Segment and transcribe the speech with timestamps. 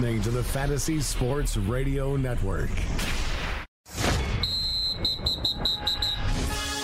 [0.00, 2.70] You're listening to the Fantasy Sports Radio Network.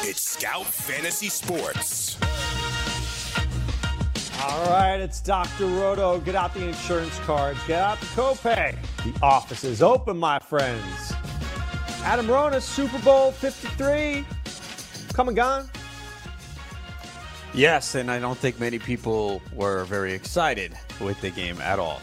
[0.02, 2.18] It's Scout Fantasy Sports.
[4.42, 5.64] All right, it's Dr.
[5.64, 6.20] Roto.
[6.20, 8.76] Get out the insurance cards, get out the copay.
[9.02, 11.14] The office is open, my friends.
[12.02, 14.26] Adam Ronis, Super Bowl 53.
[15.14, 15.70] Come and gone.
[17.54, 22.02] Yes, and I don't think many people were very excited with the game at all.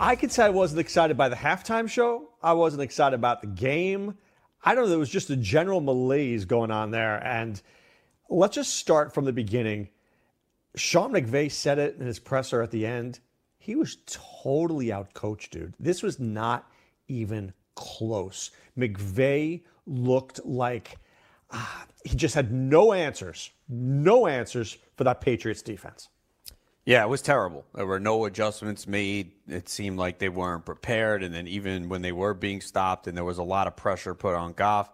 [0.00, 2.30] I, could say I wasn't excited by the halftime show.
[2.42, 4.16] I wasn't excited about the game.
[4.64, 4.90] I don't know.
[4.90, 7.24] There was just a general malaise going on there.
[7.24, 7.60] And
[8.28, 9.88] let's just start from the beginning.
[10.76, 13.20] Sean McVay said it in his presser at the end.
[13.58, 15.74] He was totally outcoached, dude.
[15.78, 16.70] This was not
[17.08, 18.50] even close.
[18.78, 20.98] McVay looked like
[21.50, 26.08] ah, he just had no answers, no answers for that Patriots defense.
[26.86, 27.64] Yeah, it was terrible.
[27.74, 29.32] There were no adjustments made.
[29.48, 31.24] It seemed like they weren't prepared.
[31.24, 34.14] And then even when they were being stopped and there was a lot of pressure
[34.14, 34.88] put on Goff,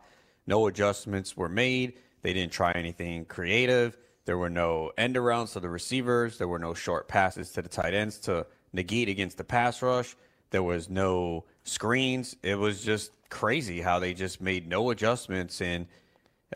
[0.46, 1.92] no adjustments were made.
[2.22, 3.98] They didn't try anything creative.
[4.24, 6.38] There were no end arounds to the receivers.
[6.38, 10.16] There were no short passes to the tight ends to negate against the pass rush.
[10.48, 12.36] There was no screens.
[12.42, 15.86] It was just crazy how they just made no adjustments and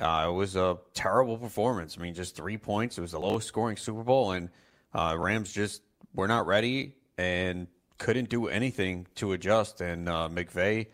[0.00, 1.96] uh, it was a terrible performance.
[1.98, 2.96] I mean, just three points.
[2.96, 4.50] It was the lowest scoring Super Bowl, and
[4.94, 5.82] uh, Rams just
[6.14, 7.66] were not ready and
[7.98, 9.80] couldn't do anything to adjust.
[9.80, 10.86] And uh, McVay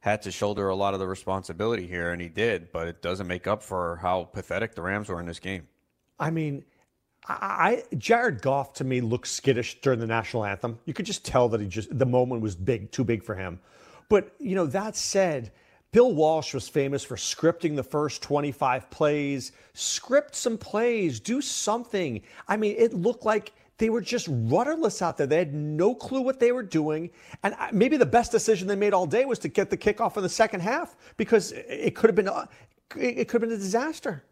[0.00, 2.72] had to shoulder a lot of the responsibility here, and he did.
[2.72, 5.68] But it doesn't make up for how pathetic the Rams were in this game.
[6.18, 6.64] I mean,
[7.28, 10.78] I Jared Goff to me looked skittish during the national anthem.
[10.84, 13.60] You could just tell that he just the moment was big, too big for him.
[14.08, 15.52] But you know that said,
[15.92, 19.52] Bill Walsh was famous for scripting the first 25 plays.
[19.74, 22.22] Script some plays, do something.
[22.46, 25.26] I mean, it looked like they were just rudderless out there.
[25.26, 27.10] They had no clue what they were doing.
[27.42, 30.22] And maybe the best decision they made all day was to get the kickoff in
[30.22, 32.30] the second half because it could have been
[32.96, 34.22] it could have been a disaster.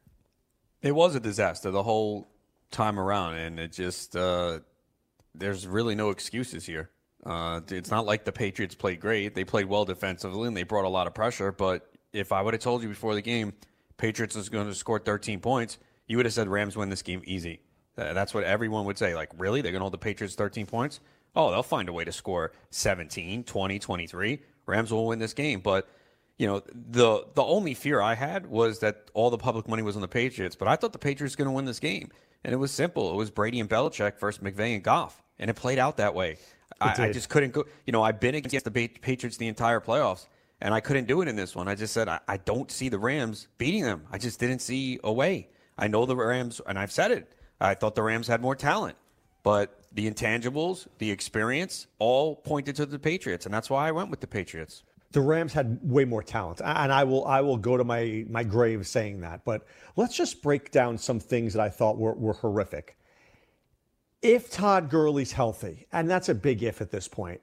[0.82, 2.28] It was a disaster the whole
[2.70, 4.60] time around, and it just uh,
[5.34, 6.90] there's really no excuses here.
[7.24, 10.84] Uh, it's not like the Patriots played great; they played well defensively and they brought
[10.84, 11.52] a lot of pressure.
[11.52, 13.52] But if I would have told you before the game,
[13.96, 17.22] Patriots is going to score 13 points, you would have said Rams win this game
[17.24, 17.60] easy.
[17.96, 19.16] That's what everyone would say.
[19.16, 19.60] Like, really?
[19.60, 21.00] They're going to hold the Patriots 13 points?
[21.34, 24.38] Oh, they'll find a way to score 17, 20, 23.
[24.66, 25.60] Rams will win this game.
[25.60, 25.88] But
[26.38, 29.96] you know, the the only fear I had was that all the public money was
[29.96, 32.10] on the Patriots, but I thought the Patriots were going to win this game.
[32.44, 33.10] And it was simple.
[33.10, 35.20] It was Brady and Belichick versus McVay and Goff.
[35.40, 36.38] And it played out that way.
[36.80, 37.64] I, I, just couldn't go.
[37.86, 40.26] You know, I've been against the Patriots the entire playoffs,
[40.60, 41.68] and I couldn't do it in this one.
[41.68, 44.04] I just said, I, I don't see the Rams beating them.
[44.12, 45.48] I just didn't see a way.
[45.76, 47.32] I know the Rams, and I've said it.
[47.60, 48.96] I thought the Rams had more talent,
[49.42, 54.10] but the intangibles, the experience, all pointed to the Patriots, and that's why I went
[54.10, 57.76] with the Patriots the Rams had way more talent, and I will I will go
[57.76, 59.44] to my my grave saying that.
[59.44, 59.64] But
[59.96, 62.97] let's just break down some things that I thought were, were horrific.
[64.20, 67.40] If Todd Gurley's healthy, and that's a big if at this point,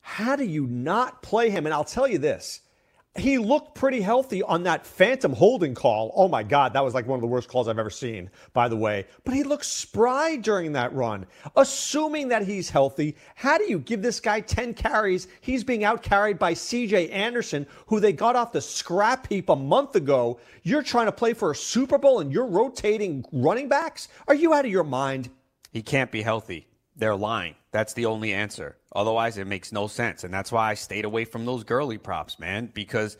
[0.00, 1.66] how do you not play him?
[1.66, 2.62] And I'll tell you this:
[3.18, 6.12] he looked pretty healthy on that phantom holding call.
[6.14, 8.68] Oh my God, that was like one of the worst calls I've ever seen, by
[8.68, 9.06] the way.
[9.24, 11.26] But he looked spry during that run.
[11.56, 15.28] Assuming that he's healthy, how do you give this guy 10 carries?
[15.40, 19.56] He's being out carried by CJ Anderson, who they got off the scrap heap a
[19.56, 20.38] month ago.
[20.62, 24.08] You're trying to play for a Super Bowl and you're rotating running backs?
[24.28, 25.30] Are you out of your mind?
[25.72, 26.66] He can't be healthy.
[26.96, 27.54] They're lying.
[27.72, 28.76] That's the only answer.
[28.94, 30.24] Otherwise, it makes no sense.
[30.24, 33.18] And that's why I stayed away from those Gurley props, man, because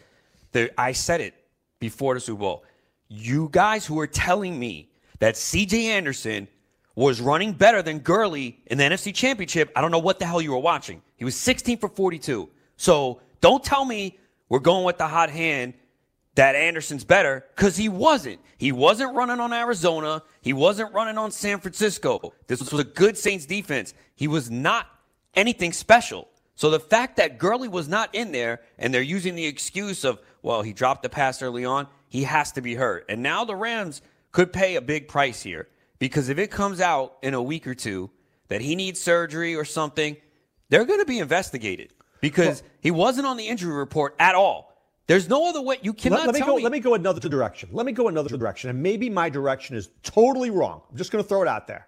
[0.79, 1.35] I said it
[1.79, 2.65] before the Super Bowl.
[3.09, 6.49] You guys who are telling me that CJ Anderson
[6.95, 10.41] was running better than Gurley in the NFC Championship, I don't know what the hell
[10.41, 11.03] you were watching.
[11.17, 12.49] He was 16 for 42.
[12.79, 14.19] So don't tell me
[14.49, 15.75] we're going with the hot hand
[16.37, 18.41] that Anderson's better because he wasn't.
[18.57, 20.23] He wasn't running on Arizona.
[20.47, 22.33] He wasn't running on San Francisco.
[22.47, 23.95] This was a good Saints defense.
[24.15, 24.87] He was not
[25.35, 26.29] anything special.
[26.55, 30.21] So the fact that Gurley was not in there and they're using the excuse of,
[30.43, 33.07] well, he dropped the pass early on, he has to be hurt.
[33.09, 35.67] And now the Rams could pay a big price here
[35.99, 38.13] because if it comes out in a week or two
[38.47, 40.17] that he needs surgery or something,
[40.69, 44.76] they're going to be investigated because he wasn't on the injury report at all.
[45.07, 45.79] There's no other way.
[45.83, 46.57] You cannot Let, let me tell go.
[46.57, 46.63] me.
[46.65, 47.69] Let me go another direction.
[47.73, 50.83] Let me go another direction, and maybe my direction is totally wrong.
[50.91, 51.87] I'm just going to throw it out there.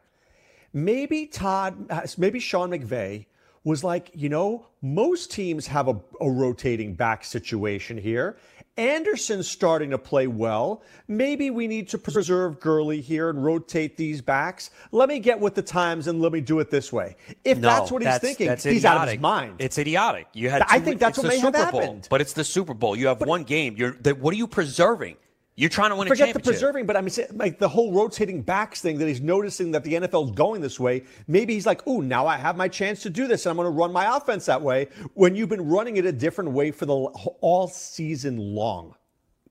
[0.72, 3.26] Maybe Todd, uh, maybe Sean McVay
[3.64, 8.36] was like, you know, most teams have a, a rotating back situation here.
[8.78, 10.82] Anderson's starting to play well.
[11.08, 14.70] Maybe we need to preserve Gurley here and rotate these backs.
[14.92, 17.16] Let me get with the times and let me do it this way.
[17.44, 19.56] If No, that's what he's thinking, that's he's out of his mind.
[19.58, 20.28] It's idiotic.
[20.32, 20.62] You had.
[20.68, 22.06] I think that's what the may have Super Bowl, happened.
[22.08, 22.96] But it's the Super Bowl.
[22.96, 23.74] You have one game.
[23.76, 23.92] You're.
[23.92, 25.16] The, what are you preserving?
[25.58, 28.42] You're trying to win a Forget the preserving, but I mean, like the whole rotating
[28.42, 31.02] backs thing that he's noticing that the NFL is going this way.
[31.26, 33.66] Maybe he's like, "Ooh, now I have my chance to do this, and I'm going
[33.66, 36.86] to run my offense that way." When you've been running it a different way for
[36.86, 38.94] the all season long.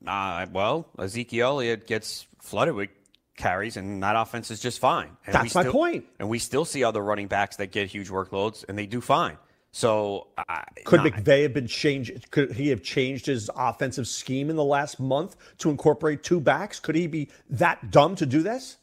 [0.05, 2.89] Uh, well, Ezekiel Elliott gets flooded with
[3.35, 5.09] carries, and that offense is just fine.
[5.25, 6.05] And That's we my point.
[6.19, 9.37] And we still see other running backs that get huge workloads, and they do fine.
[9.71, 12.31] So I Could nah, McVay have been changed?
[12.31, 16.79] Could he have changed his offensive scheme in the last month to incorporate two backs?
[16.79, 18.77] Could he be that dumb to do this?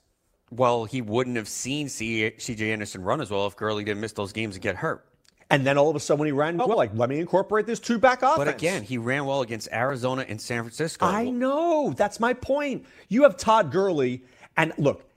[0.51, 2.73] Well, he wouldn't have seen C.J.
[2.73, 5.05] Anderson run as well if Gurley didn't miss those games and get hurt.
[5.51, 7.81] And then all of a sudden, when he ran, well, like, let me incorporate this
[7.81, 8.39] two back offense.
[8.39, 11.07] But again, he ran well against Arizona and San Francisco.
[11.07, 11.93] I know.
[11.97, 12.87] That's my point.
[13.09, 14.23] You have Todd Gurley,
[14.57, 15.09] and look,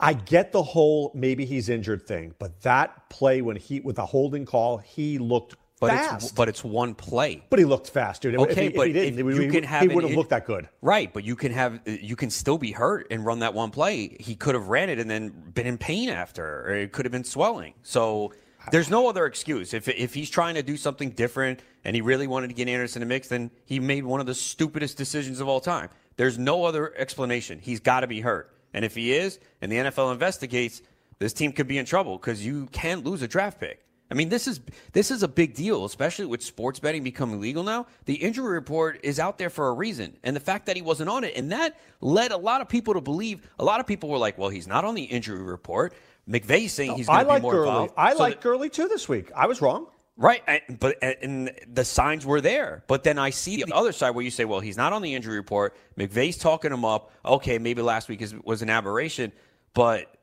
[0.00, 4.06] I get the whole maybe he's injured thing, but that play when he with a
[4.06, 6.24] holding call, he looked but fast.
[6.24, 7.42] it's but it's one play.
[7.50, 8.34] But he looked fast, dude.
[8.34, 10.16] If Okay, he, if but he didn't, if he, you can have he wouldn't have
[10.16, 10.68] looked that good.
[10.82, 14.16] Right, but you can have you can still be hurt and run that one play.
[14.20, 17.12] He could have ran it and then been in pain after, or it could have
[17.12, 17.74] been swelling.
[17.82, 18.32] So
[18.70, 19.72] there's no other excuse.
[19.74, 23.02] If if he's trying to do something different and he really wanted to get Anderson
[23.02, 25.88] in the mix, then he made one of the stupidest decisions of all time.
[26.16, 27.58] There's no other explanation.
[27.58, 30.82] He's got to be hurt, and if he is, and the NFL investigates,
[31.18, 33.84] this team could be in trouble because you can lose a draft pick.
[34.10, 34.60] I mean, this is
[34.92, 37.86] this is a big deal, especially with sports betting becoming legal now.
[38.06, 41.10] The injury report is out there for a reason, and the fact that he wasn't
[41.10, 43.48] on it, and that led a lot of people to believe.
[43.60, 45.92] A lot of people were like, "Well, he's not on the injury report."
[46.28, 47.68] McVay's saying he's going to be more Gurley.
[47.68, 47.94] involved.
[47.96, 49.30] I So like that- Gurley too this week.
[49.34, 49.86] I was wrong.
[50.20, 52.84] Right, and, but and the signs were there.
[52.88, 55.14] But then I see the other side where you say, "Well, he's not on the
[55.14, 57.10] injury report." McVay's talking him up.
[57.24, 59.32] Okay, maybe last week is, was an aberration,
[59.72, 60.14] but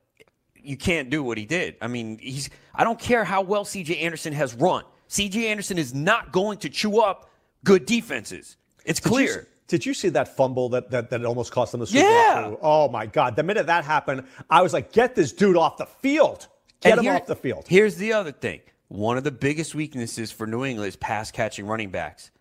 [0.56, 1.78] you can't do what he did.
[1.82, 2.52] I mean, he's.
[2.76, 3.98] I don't care how well C.J.
[3.98, 4.84] Anderson has run.
[5.08, 5.48] C.J.
[5.48, 7.32] Anderson is not going to chew up
[7.64, 8.56] good defenses.
[8.86, 9.48] It's Did you clear.
[9.68, 12.50] Did you see that fumble that, that, that almost cost them the Super Yeah.
[12.50, 12.60] Bowl?
[12.62, 13.36] Oh my God!
[13.36, 16.48] The minute that happened, I was like, "Get this dude off the field!
[16.82, 18.60] Get And him here- off the field!" Here's the other thing.
[18.90, 22.32] One of the biggest weaknesses for New England is pass catching running backs.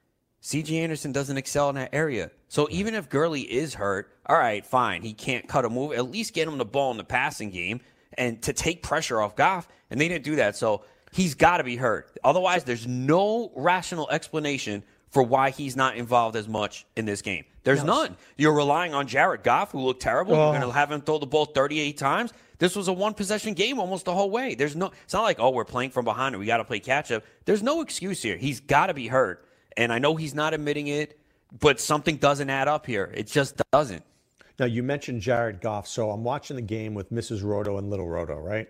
[0.42, 2.30] CJ Anderson doesn't excel in that area.
[2.48, 5.02] So even if Gurley is hurt, all right, fine.
[5.02, 5.92] He can't cut a move.
[5.92, 7.80] At least get him the ball in the passing game
[8.16, 9.66] and to take pressure off Goff.
[9.90, 10.54] And they didn't do that.
[10.54, 12.16] So he's got to be hurt.
[12.22, 17.44] Otherwise, there's no rational explanation for why he's not involved as much in this game.
[17.64, 18.16] There's none.
[18.36, 20.34] You're relying on Jared Goff, who looked terrible.
[20.34, 22.32] You're going to have him throw the ball 38 times.
[22.58, 24.54] This was a one possession game almost the whole way.
[24.54, 24.92] There's no.
[25.04, 27.22] It's not like oh we're playing from behind and we got to play catch up.
[27.44, 28.36] There's no excuse here.
[28.36, 31.18] He's got to be hurt, and I know he's not admitting it,
[31.60, 33.12] but something doesn't add up here.
[33.14, 34.04] It just doesn't.
[34.58, 37.44] Now you mentioned Jared Goff, so I'm watching the game with Mrs.
[37.44, 38.68] Roto and Little Roto, right?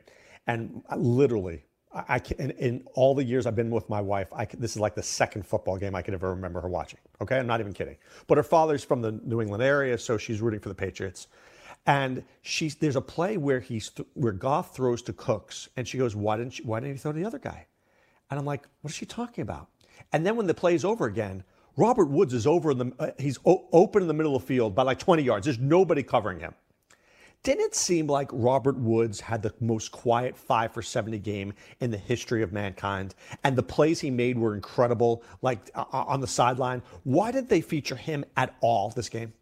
[0.49, 1.63] And I- literally,
[1.93, 4.73] I, can, in, in all the years I've been with my wife, I can, this
[4.73, 6.99] is like the second football game I could ever remember her watching.
[7.21, 7.97] Okay, I'm not even kidding.
[8.27, 11.29] But her father's from the New England area, so she's rooting for the Patriots.
[11.87, 15.99] And she's there's a play where he's th- where Goff throws to Cooks, and she
[15.99, 17.67] goes, "Why didn't you, why didn't he throw to the other guy?"
[18.31, 19.69] And I'm like, "What is she talking about?"
[20.13, 21.45] And then when the play's over again,
[21.77, 24.47] Robert Woods is over in the uh, he's o- open in the middle of the
[24.47, 25.45] field by like 20 yards.
[25.45, 26.55] There's nobody covering him.
[27.43, 31.93] Didn't it seem like Robert Woods had the most quiet five for 70 game in
[31.93, 33.15] the history of mankind?
[33.45, 36.83] And the plays he made were incredible, like uh, on the sideline.
[37.05, 39.33] Why did they feature him at all this game?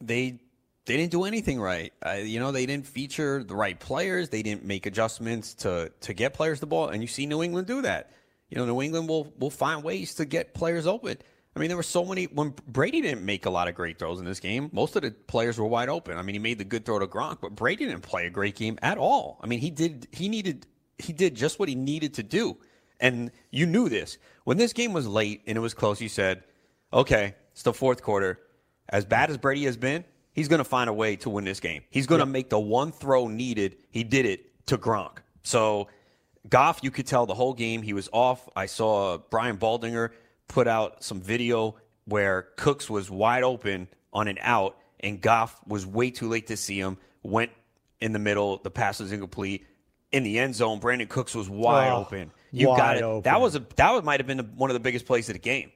[0.00, 0.40] They
[0.84, 1.92] they didn't do anything right.
[2.04, 4.28] Uh, you know, they didn't feature the right players.
[4.30, 6.88] They didn't make adjustments to to get players the ball.
[6.88, 8.10] And you see New England do that.
[8.48, 11.18] You know, New England will will find ways to get players open.
[11.54, 14.18] I mean, there were so many when Brady didn't make a lot of great throws
[14.18, 14.70] in this game.
[14.72, 16.16] Most of the players were wide open.
[16.16, 18.56] I mean, he made the good throw to Gronk, but Brady didn't play a great
[18.56, 19.38] game at all.
[19.42, 20.66] I mean, he did he needed
[20.98, 22.56] he did just what he needed to do.
[22.98, 24.18] And you knew this.
[24.44, 26.44] When this game was late and it was close, you said,
[26.92, 28.40] "Okay, it's the fourth quarter.
[28.88, 31.60] As bad as Brady has been, he's going to find a way to win this
[31.60, 31.82] game.
[31.90, 33.76] He's going to make the one throw needed.
[33.90, 35.18] He did it to Gronk.
[35.42, 35.88] So,
[36.48, 38.48] Goff, you could tell the whole game he was off.
[38.56, 40.10] I saw Brian Baldinger
[40.48, 45.86] put out some video where Cooks was wide open on an out, and Goff was
[45.86, 46.98] way too late to see him.
[47.22, 47.50] Went
[48.00, 49.66] in the middle, the pass was incomplete.
[50.10, 52.00] In the end zone, Brandin Cooks was wide Oh.
[52.00, 52.32] open.
[52.50, 53.02] You Wide got it.
[53.02, 53.22] open.
[53.22, 55.70] That was a that might have been one of the biggest plays of the game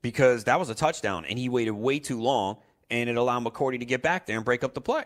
[0.00, 2.56] because that was a touchdown, and he waited way too long,
[2.92, 5.04] and it allowed McCourty to get back there and break up the play.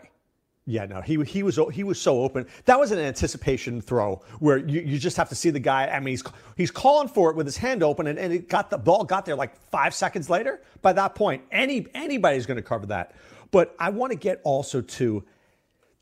[0.69, 2.45] Yeah, no, he he was he was so open.
[2.65, 5.87] That was an anticipation throw where you, you just have to see the guy.
[5.87, 6.23] I mean, he's
[6.57, 9.25] he's calling for it with his hand open, and, and it got the ball got
[9.25, 10.61] there like five seconds later.
[10.81, 13.15] By that point, any anybody's going to cover that.
[13.51, 15.23] But I want to get also to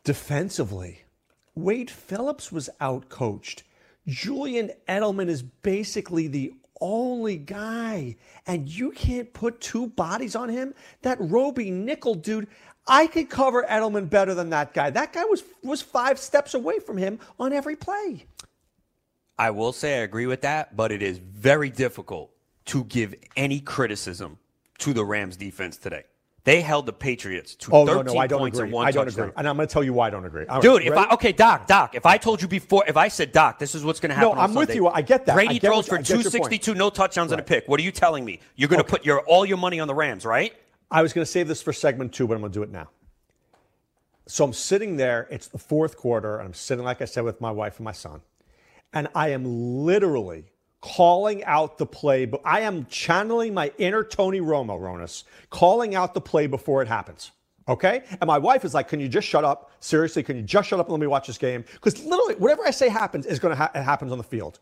[0.03, 1.03] defensively.
[1.53, 3.63] Wade Phillips was out coached.
[4.07, 8.15] Julian Edelman is basically the only guy,
[8.47, 10.73] and you can't put two bodies on him.
[11.01, 12.47] That Robey nickel dude,
[12.87, 14.89] I could cover Edelman better than that guy.
[14.89, 18.25] That guy was was five steps away from him on every play.
[19.37, 22.31] I will say I agree with that, but it is very difficult
[22.65, 24.37] to give any criticism
[24.79, 26.03] to the Rams defense today.
[26.45, 28.67] They held the Patriots to Oh 13 no, no, I don't points agree.
[28.67, 29.23] and one I don't touchdown.
[29.29, 30.45] agree, and I'm going to tell you why I don't agree.
[30.45, 30.93] All right, Dude, if?
[30.93, 33.83] I okay, Doc, Doc, if I told you before, if I said, Doc, this is
[33.83, 34.35] what's going to happen.
[34.37, 34.87] No, I'm with you.
[34.87, 35.33] I get that.
[35.33, 36.31] Brady get throws what- for I get your point.
[36.33, 37.67] 262, no touchdowns and a pick.
[37.67, 38.39] What are you telling me?
[38.55, 40.53] You're going to put your all your money on the Rams, right?
[40.91, 42.69] I was going to save this for segment two, but I'm going to do it
[42.71, 42.89] now.
[44.27, 45.27] So I'm sitting there.
[45.31, 47.91] It's the fourth quarter, and I'm sitting, like I said, with my wife and my
[47.91, 48.21] son.
[48.93, 49.43] And I am
[49.83, 50.45] literally
[50.85, 52.25] calling out the play.
[52.25, 56.87] But I am channeling my inner Tony Romo, Ronis, calling out the play before it
[56.87, 57.31] happens.
[57.67, 58.03] Okay?
[58.21, 59.71] And my wife is like, Can you just shut up?
[59.79, 61.65] Seriously, can you just shut up and let me watch this game?
[61.73, 64.59] Because literally, whatever I say happens is going to ha- it happens on the field.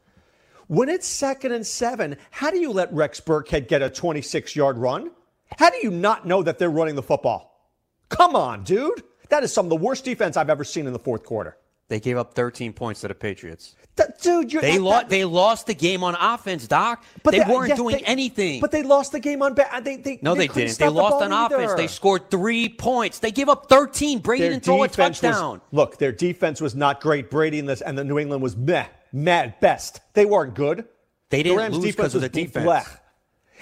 [0.67, 4.77] When it's second and seven, how do you let Rex Burkhead get a 26 yard
[4.77, 5.11] run?
[5.59, 7.69] How do you not know that they're running the football?
[8.07, 9.03] Come on, dude.
[9.29, 11.57] That is some of the worst defense I've ever seen in the fourth quarter.
[11.89, 13.75] They gave up 13 points to the Patriots.
[13.95, 15.01] Th- dude, you're They that- lost.
[15.01, 17.03] that- They lost the game on offense, Doc.
[17.21, 18.61] but they, weren't yes, doing they- anything.
[18.61, 19.83] But they lost the game on bad.
[19.85, 20.79] They, they, no, they, couldn't didn't.
[20.79, 21.73] They the lost ball on offense.
[21.75, 23.19] They scored three points.
[23.19, 24.19] They gave up 13.
[24.19, 25.61] Brady Their didn't throw a defense was- touchdown.
[25.71, 27.29] look, their defense was not great.
[27.29, 29.99] Brady and, this, and the New England was meh, meh at best.
[30.13, 30.85] They weren't good.
[31.29, 32.65] They didn't Rams' lose because of was the defense.
[32.65, 32.97] blech.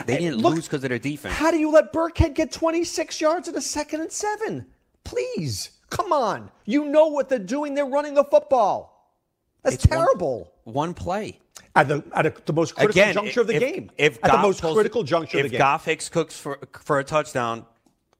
[0.05, 1.33] They didn't look, lose because of their defense.
[1.35, 4.65] How do you let Burkhead get 26 yards in a second and seven?
[5.03, 6.49] Please, come on.
[6.65, 7.75] You know what they're doing.
[7.75, 9.13] They're running the football.
[9.61, 10.51] That's It's terrible.
[10.63, 11.37] One play.
[11.75, 13.91] At the at a, the most critical Again, juncture of the if, game.
[13.97, 15.59] If at the most pulls- critical juncture if of the game.
[15.59, 17.65] Goff Hicks cooks for for a touchdown,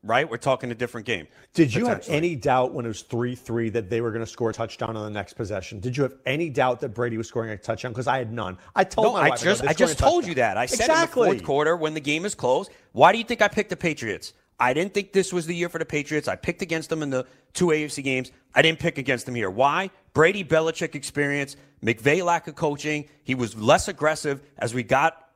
[0.03, 0.29] right?
[0.29, 1.27] We're talking a different game.
[1.53, 4.31] Did you have any doubt when it was 3 3 that they were going to
[4.31, 5.79] score a touchdown on the next possession?
[5.81, 7.91] Did you have any doubt that Brady was scoring a touchdown?
[7.91, 8.57] Because I had none.
[8.75, 10.57] I told No, my I wife, just go, I just scoring a told you that.
[10.57, 11.23] I said exactly.
[11.23, 12.71] in the fourth quarter when the game is closed.
[12.93, 14.33] Why do you think I picked the Patriots?
[14.61, 16.27] I didn't think this was the year for the Patriots.
[16.27, 18.31] I picked against them in the two AFC games.
[18.53, 19.49] I didn't pick against them here.
[19.49, 19.89] Why?
[20.13, 23.09] Brady Belichick experience, McVay lack of coaching.
[23.23, 25.27] He was less aggressive as we got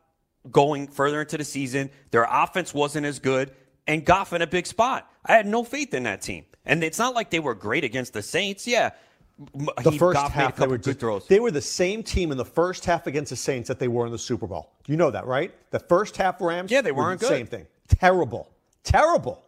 [0.52, 1.90] going further into the season.
[2.12, 3.52] Their offense wasn't as good,
[3.88, 5.12] and Goff in a big spot.
[5.26, 6.46] I had no faith in that team.
[6.64, 8.68] And it's not like they were great against the Saints.
[8.68, 8.92] Yeah,
[9.56, 11.28] The he- first Goff half, they were good throws.
[11.28, 14.06] They were the same team in the first half against the Saints that they were
[14.06, 14.72] in the Super Bowl.
[14.86, 15.52] You know that, right?
[15.72, 16.70] The first half Rams.
[16.70, 17.36] Yeah, they were weren't the good.
[17.36, 17.66] Same thing.
[17.88, 18.52] Terrible.
[18.86, 19.44] Terrible.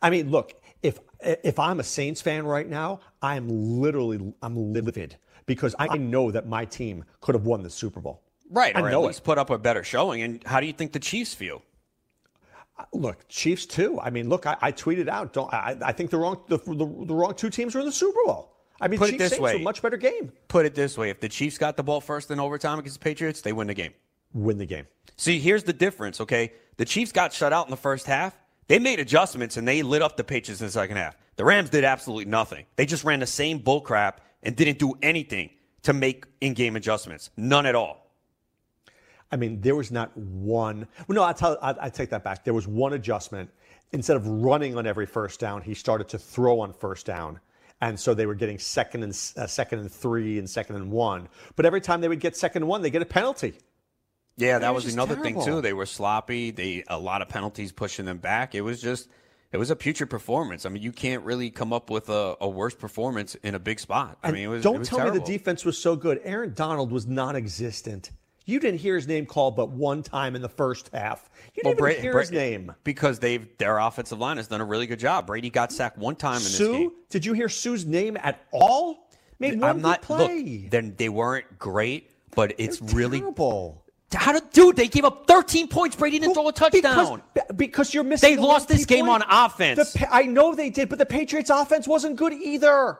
[0.00, 3.48] I mean, look, if if I'm a Saints fan right now, I'm
[3.80, 5.96] literally I'm livid because I uh-huh.
[5.96, 8.22] know that my team could have won the Super Bowl.
[8.50, 9.24] Right, I or know at it.
[9.24, 10.22] put up a better showing.
[10.22, 11.62] And how do you think the Chiefs feel?
[12.78, 14.00] Uh, look, Chiefs too.
[14.00, 15.32] I mean, look, I, I tweeted out.
[15.32, 15.76] Don't I?
[15.82, 18.56] I think the wrong the, the, the wrong two teams were in the Super Bowl.
[18.80, 19.56] I mean, Put it Chiefs this Saints way.
[19.56, 20.32] a much better game.
[20.48, 23.04] Put it this way: if the Chiefs got the ball first in overtime against the
[23.04, 23.92] Patriots, they win the game.
[24.32, 24.86] Win the game.
[25.16, 26.20] See, here's the difference.
[26.20, 28.39] Okay, the Chiefs got shut out in the first half.
[28.70, 31.16] They made adjustments and they lit up the Patriots in the second half.
[31.34, 32.66] The Rams did absolutely nothing.
[32.76, 35.50] They just ran the same bull crap and didn't do anything
[35.82, 37.30] to make in-game adjustments.
[37.36, 38.12] None at all.
[39.32, 40.86] I mean, there was not one.
[41.08, 41.58] Well, no, I tell.
[41.60, 42.44] I, I take that back.
[42.44, 43.50] There was one adjustment.
[43.90, 47.40] Instead of running on every first down, he started to throw on first down,
[47.80, 51.28] and so they were getting second and uh, second and three and second and one.
[51.56, 53.54] But every time they would get second and one, they get a penalty.
[54.40, 55.60] Yeah, that was, another thing too.
[55.60, 56.50] They were sloppy.
[56.50, 58.54] They a lot of penalties pushing them back.
[58.54, 59.08] It was just
[59.52, 60.64] it was a putrid performance.
[60.64, 63.80] I mean, you can't really come up with a, a worse performance in a big
[63.80, 64.18] spot.
[64.22, 65.18] I And mean, it was don't tell terrible.
[65.18, 66.20] me the defense was so good.
[66.24, 68.10] Aaron Donald was non-existent.
[68.46, 71.28] You didn't hear his name called but one time in the first half.
[71.54, 72.72] You didn't even Bra- hear Bra- his name.
[72.84, 75.26] because they've their offensive line has done a really good job.
[75.26, 76.90] Brady got sacked one time in this game.
[76.90, 79.08] Suh, did you hear Suh's name at all?
[79.38, 80.60] Made one I'm not play.
[80.62, 80.70] look.
[80.70, 83.84] Then they weren't great, but it's They're really terrible.
[84.12, 84.76] How did dude?
[84.76, 85.94] They gave up 13 points.
[85.94, 87.22] Brady didn't throw a touchdown.
[87.32, 88.30] Because, because you're missing.
[88.30, 89.22] They the lost this game point.
[89.30, 89.92] on offense.
[89.92, 92.98] The I know they did, but the Patriots' offense wasn't good either.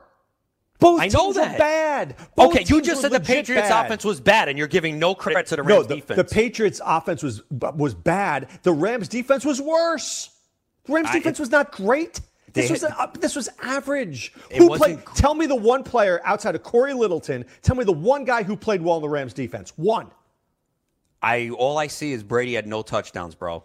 [0.79, 1.53] Both I know teams that.
[1.53, 2.17] were bad.
[2.37, 3.87] Both okay, you just said the Patriots' bad.
[3.87, 6.17] offense was bad, and you're giving no credit to the No, Rams the, defense.
[6.17, 8.49] the Patriots' offense was was bad.
[8.63, 10.31] The Rams' defense was worse.
[10.85, 12.21] The Rams' I- defense was not great.
[12.53, 14.33] This They- was uh, this was average.
[14.57, 15.01] Who played?
[15.15, 17.45] Tell me the one player outside of Cory Littleton.
[17.63, 19.73] Tell me the one guy who played well in the Rams' defense.
[19.77, 20.11] One.
[21.23, 23.65] I all I see is Brady had no touchdowns, bro.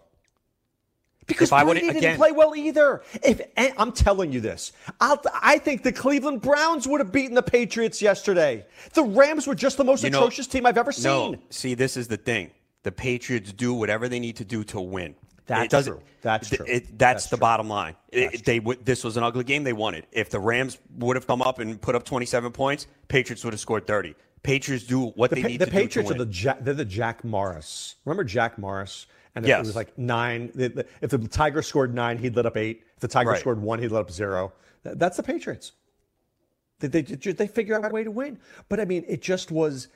[1.26, 3.02] Because If I Brady would've- didn't again- play well either.
[3.24, 4.70] If and I'm telling you this,
[5.00, 8.64] I'll, I think the Cleveland Browns would have beaten the Patriots yesterday.
[8.94, 11.04] The Rams were just the most You know- atrocious team I've ever seen.
[11.32, 12.52] No, see, this is the thing.
[12.84, 15.16] The Patriots do whatever they need to do to win.
[15.46, 16.00] That's It true.
[16.22, 16.64] That's true.
[16.68, 17.40] It, that's, That's the true.
[17.40, 17.96] bottom line.
[18.12, 18.84] It- they would.
[18.84, 19.64] This was an ugly game.
[19.64, 20.04] They won it.
[20.12, 23.60] If the Rams would have come up and put up 27 points, Patriots would have
[23.60, 24.14] scored 30.
[24.42, 26.32] Patriots do what The, they need the to Patriots do are to the win.
[26.32, 27.96] Jack, they're the Jack Morris.
[28.04, 29.06] Remember Jack Morris?
[29.34, 29.58] And Yes.
[29.58, 30.50] it was like nine.
[30.54, 32.84] the- the- If the Tiger scored nine, he'd let up eight.
[32.94, 33.40] If the Tiger Right.
[33.40, 34.52] scored one, he'd let up zero.
[34.82, 35.72] That's the Patriots.
[36.78, 38.38] They, they, they figure out a way to win.
[38.68, 39.88] But I mean, it just was.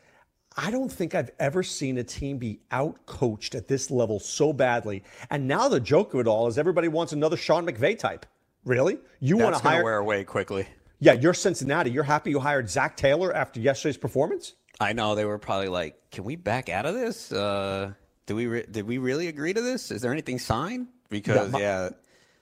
[0.57, 4.53] I don't think I've ever seen a team be out coached at this level so
[4.53, 5.05] badly.
[5.31, 8.27] And now the joke of it all is everybody wants another Sean McVay type.
[8.65, 8.99] Really?
[9.21, 9.81] You want That's to going hire?
[9.83, 10.67] to wear away quickly.
[11.01, 11.91] Yeah, you're Cincinnati.
[11.91, 14.55] You're happy you hired Zac Taylor after yesterday's performance?
[14.79, 17.33] I know they were probably like, "Can we back out of this?
[17.33, 17.93] Uh,
[18.27, 19.91] did we re- did we really agree to this?
[19.91, 21.89] Is there anything signed?" Because Yeah, yeah,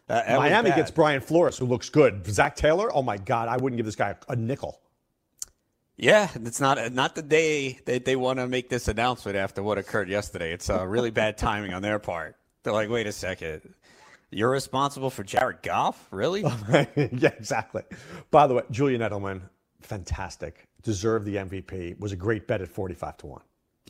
[0.08, 2.26] that, that Miami gets Brian Flores, who looks good.
[2.26, 4.80] Zac Taylor, oh my God, I wouldn't give this guy a nickel.
[5.96, 9.78] Yeah, it's not not the day that they want to make this announcement after what
[9.78, 10.52] occurred yesterday.
[10.52, 12.36] It's uh, really bad timing on their part.
[12.62, 13.74] They're like, wait a second,
[14.30, 16.42] you're responsible for Jared Goff, really?
[16.72, 17.82] yeah, exactly.
[18.30, 19.42] By the way, Julian Edelman,
[19.80, 20.64] fantastic.
[20.82, 21.98] Deserved the MVP.
[21.98, 23.40] Was a great bet at 45 to 1.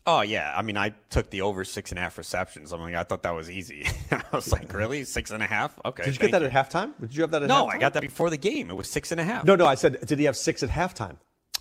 [0.07, 2.73] oh yeah, I mean, I took the over six and a half receptions.
[2.73, 3.87] I mean, I thought that was easy.
[4.11, 5.79] I was like, really, six and a half?
[5.85, 6.05] Okay.
[6.05, 6.93] Did you get that at halftime?
[7.01, 7.75] Did you have that at No, halftime?
[7.75, 8.71] I got that before the game.
[8.71, 9.45] It was six and a half.
[9.45, 11.17] No, no, I said, did he have six at halftime?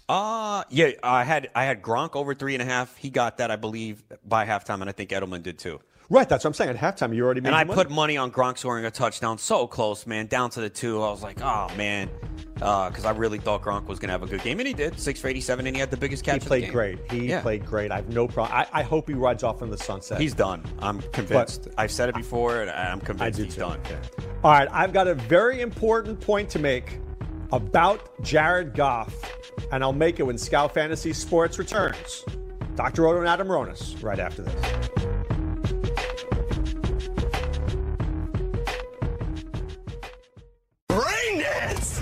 [0.09, 2.95] Uh yeah, I had I had Gronk over three and a half.
[2.95, 5.81] He got that, I believe, by halftime, and I think Edelman did too.
[6.09, 6.69] Right, that's what I'm saying.
[6.69, 7.75] At halftime, you already made And I money.
[7.83, 11.01] put money on Gronk scoring a touchdown so close, man, down to the two.
[11.03, 12.09] I was like, oh man,
[12.61, 14.97] uh, because I really thought Gronk was gonna have a good game, and he did,
[15.01, 16.35] six for eighty-seven, and he had the biggest catch.
[16.35, 16.99] He of the played great.
[17.11, 17.41] He Yeah.
[17.41, 17.91] played great.
[17.91, 18.55] I have no problem.
[18.57, 20.21] I, I hope he rides off in the sunset.
[20.21, 20.63] He's done.
[20.79, 21.67] I'm convinced.
[21.77, 23.61] I've said it before, and I'm convinced do he's too.
[23.61, 23.81] done.
[23.89, 23.99] Yeah.
[24.45, 26.99] All right, I've got a very important point to make
[27.51, 29.13] about Jared Goff,
[29.73, 32.23] and I'll make it when Scout Fantasy Sports returns.
[32.75, 33.01] Dr.
[33.01, 35.16] Roto and Adam Ronis right after this.
[40.97, 42.01] Rain dance.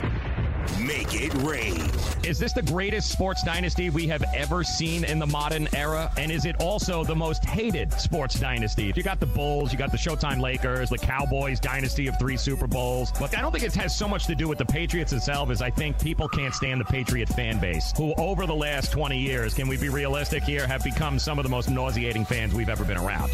[1.16, 1.82] Make it rain.
[2.26, 6.12] Is this the greatest sports dynasty we have ever seen in the modern era?
[6.18, 8.92] And is it also the most hated sports dynasty?
[8.94, 12.68] You got the Bulls, you got the Showtime Lakers, the Cowboys dynasty of three Super
[12.68, 13.14] Bowls.
[13.18, 15.62] But I don't think it has so much to do with the Patriots itself as
[15.62, 19.54] I think people can't stand the Patriot fan base, who over the last 20 years,
[19.54, 22.84] can we be realistic here, have become some of the most nauseating fans we've ever
[22.84, 23.32] been around.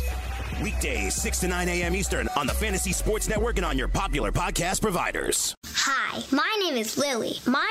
[0.62, 1.96] Weekdays, 6 to 9 a.m.
[1.96, 5.56] Eastern on the Fantasy Sports Network and on your popular podcast providers.
[5.66, 7.40] Hi, my name is Lily.
[7.48, 7.71] My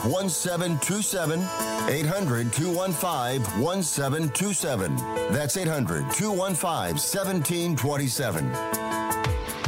[0.03, 1.39] 1727.
[1.89, 4.95] 800 215 1727.
[5.31, 8.51] That's 800 215 1727.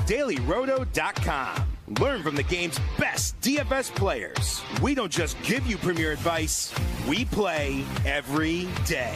[0.06, 1.68] DailyRoto.com.
[2.00, 4.62] Learn from the game's best DFS players.
[4.82, 6.74] We don't just give you premier advice,
[7.08, 9.16] we play every day.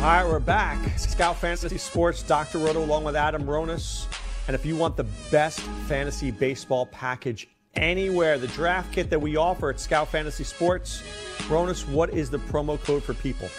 [0.00, 0.98] All right, we're back.
[0.98, 2.56] Scout Fantasy Sports, Dr.
[2.56, 4.06] Roto, along with Adam Ronis.
[4.48, 8.38] And if you want the best fantasy baseball package anywhere.
[8.38, 11.02] The draft kit that we offer at Scout Fantasy Sports.
[11.48, 13.50] Ronis, what is the promo code for people?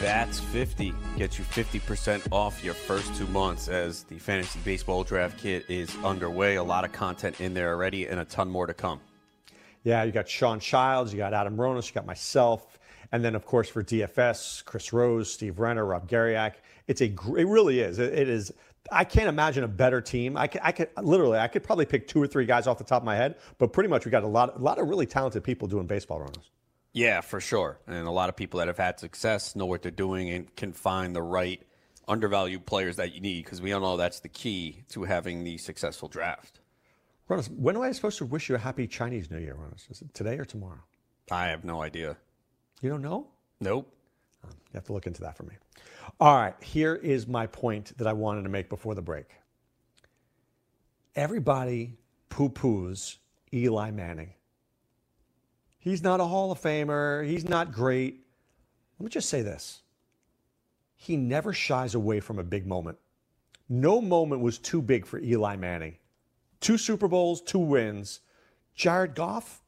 [0.00, 5.38] Bats 50 gets you 50% off your first two months as the fantasy baseball draft
[5.38, 6.56] kit is underway.
[6.56, 8.98] A lot of content in there already and a ton more to come.
[9.84, 12.75] Yeah, you got Sean Childs, you got Adam Ronis, you got myself,
[13.12, 16.54] and then of course for DFS, Chris Rose, Steve Renner, Rob Garriak.
[16.86, 17.98] It's a it really is.
[17.98, 18.52] It, it is.
[18.92, 20.36] I can't imagine a better team.
[20.36, 22.84] I could, I could literally, I could probably pick two or three guys off the
[22.84, 25.06] top of my head, but pretty much we got a lot, a lot of really
[25.06, 26.50] talented people doing baseball runners.
[26.92, 27.78] Yeah, for sure.
[27.86, 30.72] And a lot of people that have had success know what they're doing and can
[30.72, 31.60] find the right
[32.08, 35.58] undervalued players that you need because we all know that's the key to having the
[35.58, 36.60] successful draft.
[37.28, 39.90] Ronis, when am I supposed to wish you a happy Chinese New Year, Ronis?
[39.90, 40.84] Is it today or tomorrow?
[41.30, 42.16] I have no idea.
[42.82, 43.26] You don't know?
[43.60, 43.92] Nope.
[44.44, 45.54] You have to look into that for me.
[46.20, 49.26] All right, here is my point that I wanted to make before the break.
[51.14, 51.94] Everybody
[52.28, 53.16] poo poos
[53.52, 54.32] Eli Manning.
[55.78, 57.26] He's not a Hall of Famer.
[57.26, 58.26] He's not great.
[58.98, 59.82] Let me just say this
[60.96, 62.98] he never shies away from a big moment.
[63.68, 65.96] No moment was too big for Eli Manning.
[66.60, 68.20] Two Super Bowls, two wins.
[68.74, 69.62] Jared Goff,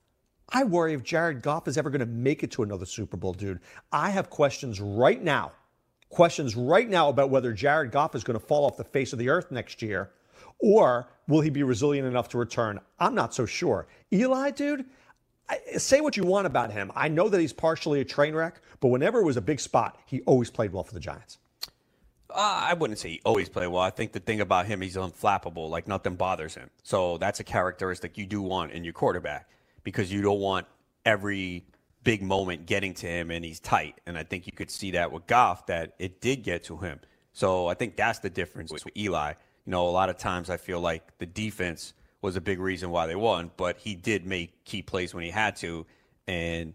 [0.50, 3.34] I worry if Jared Goff is ever going to make it to another Super Bowl,
[3.34, 3.61] dude.
[3.92, 5.52] I have questions right now,
[6.08, 9.18] questions right now about whether Jared Goff is going to fall off the face of
[9.18, 10.11] the earth next year
[10.58, 12.80] or will he be resilient enough to return?
[12.98, 13.87] I'm not so sure.
[14.12, 14.87] Eli, dude,
[15.48, 16.90] I, say what you want about him.
[16.94, 19.98] I know that he's partially a train wreck, but whenever it was a big spot,
[20.06, 21.38] he always played well for the Giants.
[22.30, 23.82] Uh, I wouldn't say he always played well.
[23.82, 25.70] I think the thing about him, he's unflappable.
[25.70, 26.70] Like nothing bothers him.
[26.82, 29.48] So that's a characteristic you do want in your quarterback
[29.88, 30.66] because you don't want
[31.07, 31.64] every
[32.05, 33.98] big moment getting to him and he's tight.
[34.05, 37.01] And I think you could see that with Goff that it did get to him.
[37.33, 39.31] So I think that's the difference with Eli.
[39.64, 42.90] You know, a lot of times I feel like the defense was a big reason
[42.90, 45.87] why they won, but he did make key plays when he had to.
[46.27, 46.74] And,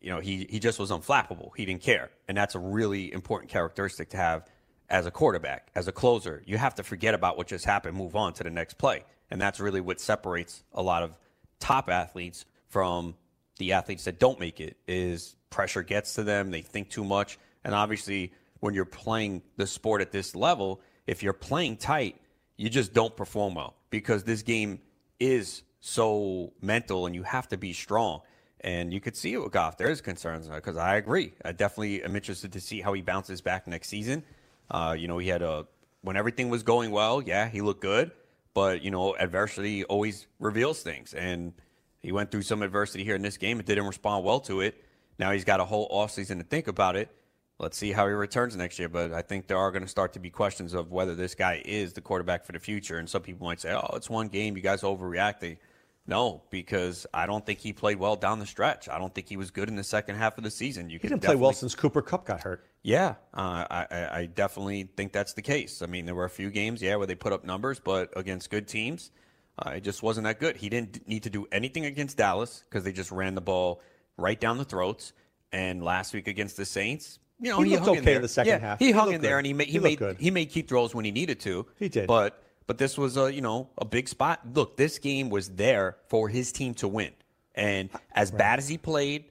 [0.00, 1.50] you know, he, he just was unflappable.
[1.56, 2.08] He didn't care.
[2.28, 4.46] And that's a really important characteristic to have
[4.88, 6.44] as a quarterback, as a closer.
[6.46, 9.02] You have to forget about what just happened, move on to the next play.
[9.28, 11.16] And that's really what separates a lot of
[11.60, 13.14] top athletes from
[13.58, 17.38] the athletes that don't make it is pressure gets to them, they think too much.
[17.64, 22.20] And obviously, when you're playing the sport at this level, if you're playing tight,
[22.56, 24.80] you just don't perform well because this game
[25.20, 28.20] is so mental and you have to be strong.
[28.60, 29.76] And you could see it with Goff.
[29.76, 31.32] There is concerns because I agree.
[31.44, 34.24] I definitely am interested to see how he bounces back next season.
[34.68, 35.66] Uh, you know, he had a
[36.02, 38.10] when everything was going well, yeah, he looked good.
[38.54, 41.52] But you know, adversity always reveals things, and
[42.00, 43.60] he went through some adversity here in this game.
[43.60, 44.84] It didn't respond well to it.
[45.18, 47.10] Now he's got a whole offseason to think about it.
[47.58, 48.88] Let's see how he returns next year.
[48.88, 51.60] But I think there are going to start to be questions of whether this guy
[51.64, 52.98] is the quarterback for the future.
[52.98, 54.56] And some people might say, oh, it's one game.
[54.56, 55.58] You guys overreacting.
[56.08, 58.88] No, because I don't think he played well down the stretch.
[58.88, 60.88] I don't think he was good in the second half of the season.
[60.88, 62.64] You he didn't play well since Cooper Kupp got hurt.
[62.82, 65.82] Yeah, uh, I, I definitely think that's the case.
[65.82, 68.48] I mean, there were a few games, yeah, where they put up numbers, but against
[68.48, 69.10] good teams,
[69.58, 70.56] uh, it just wasn't that good.
[70.56, 73.82] He didn't need to do anything against Dallas because they just ran the ball
[74.16, 75.12] right down the throats.
[75.52, 78.22] And last week against the Saints, you know, he, he looked hung okay in, in
[78.22, 78.78] the second yeah, half.
[78.78, 79.22] He, he hung in good.
[79.22, 80.16] there, and he made he, he made good.
[80.18, 81.66] he made key throws when he needed to.
[81.78, 84.40] He did, but but this was a you know a big spot.
[84.54, 87.10] Look, this game was there for his team to win,
[87.56, 88.38] and as right.
[88.38, 89.24] bad as he played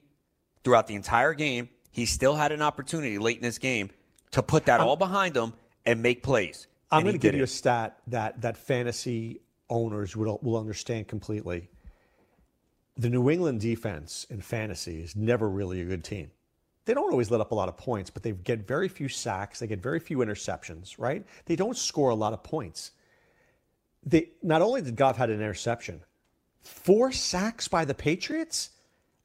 [0.65, 3.89] throughout the entire game, he still had an opportunity late in this game
[4.31, 5.53] to put that I'm, all behind him
[5.85, 6.67] and make plays.
[6.91, 7.37] I'm going to give it.
[7.37, 11.69] you a stat that that fantasy owners will will understand completely.
[12.97, 16.31] The New England defense in fantasy is never really a good team
[16.87, 19.59] they don't always let up a lot of points, but they get very few sacks.
[19.59, 21.25] They get very few interceptions, right?
[21.45, 22.91] They don't score a lot of points.
[24.43, 26.01] Not only did Goff had an interception,
[26.61, 28.69] four sacks by the Patriots.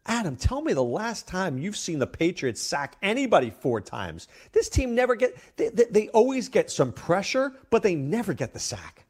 [0.05, 4.27] Adam, tell me the last time you've seen the Patriots sack anybody four times.
[4.51, 5.37] This team never get.
[5.57, 9.05] They, they, they always get some pressure, but they never get the sack.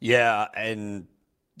[0.00, 1.06] Yeah, and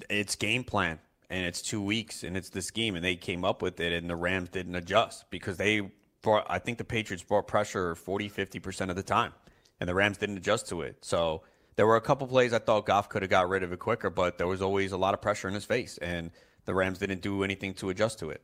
[0.08, 0.98] it's game plan
[1.28, 4.08] and it's two weeks and it's the scheme and they came up with it and
[4.08, 5.90] the Rams didn't adjust because they
[6.22, 9.32] brought I think the Patriots brought pressure 40 50% of the time
[9.78, 10.96] and the Rams didn't adjust to it.
[11.02, 11.42] So
[11.80, 14.10] there were a couple plays I thought Goff could have got rid of it quicker,
[14.10, 16.30] but there was always a lot of pressure in his face and
[16.66, 18.42] the Rams didn't do anything to adjust to it.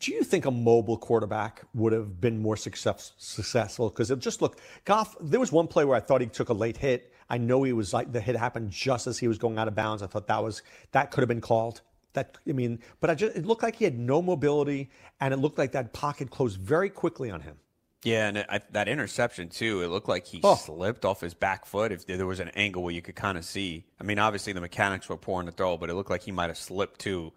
[0.00, 3.88] Do you think a mobile quarterback would have been more success, successful?
[3.88, 6.52] Because it just looked, Goff, there was one play where I thought he took a
[6.52, 7.12] late hit.
[7.30, 9.76] I know he was like, the hit happened just as he was going out of
[9.76, 10.02] bounds.
[10.02, 11.82] I thought that was, that could have been called.
[12.14, 15.36] That I mean, but I just it looked like he had no mobility, and it
[15.36, 17.58] looked like that pocket closed very quickly on him.
[18.06, 19.82] Yeah, and I, that interception too.
[19.82, 20.54] It looked like he Oh.
[20.54, 21.90] slipped off his back foot.
[21.90, 24.60] If there was an angle where you could kind of see, I mean, obviously the
[24.60, 27.32] mechanics were pouring the throw, but it looked like he might have slipped too.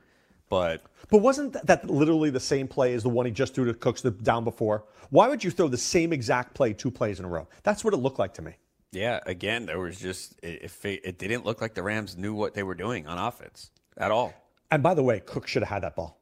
[0.47, 3.65] But But wasn't that, that literally the same play as the one he just threw
[3.65, 4.85] to Cooks the down before?
[5.09, 7.47] Why would you throw the same exact play two plays in a row?
[7.63, 8.53] That's what it looked like to me.
[8.91, 12.53] yeah, again, there was just it, it, it didn't look like the Rams knew what
[12.53, 14.33] they were doing on offense at all.
[14.71, 16.18] And by the way, Cook should have had that ball.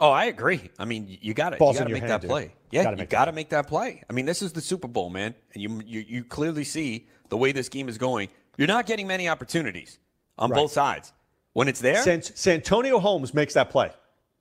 [0.00, 0.70] Oh, I agree.
[0.78, 2.30] I mean, you got to you got to make that dude.
[2.30, 2.52] play.
[2.70, 4.02] Yeah, Gotta you got to make that play.
[4.08, 7.36] I mean, this is the Super Bowl, man, and you you, you clearly see the
[7.36, 8.28] way this game is going.
[8.56, 9.98] You're not getting many opportunities
[10.38, 10.56] on Right.
[10.56, 11.12] both sides.
[11.52, 13.90] When it's there, San, Santonio Holmes makes that play.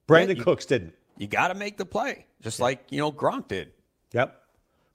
[0.08, 0.94] Brandin you- Cooks didn't.
[1.18, 3.72] you got to make the play, just like you know Gronk did.
[4.14, 4.36] Yep.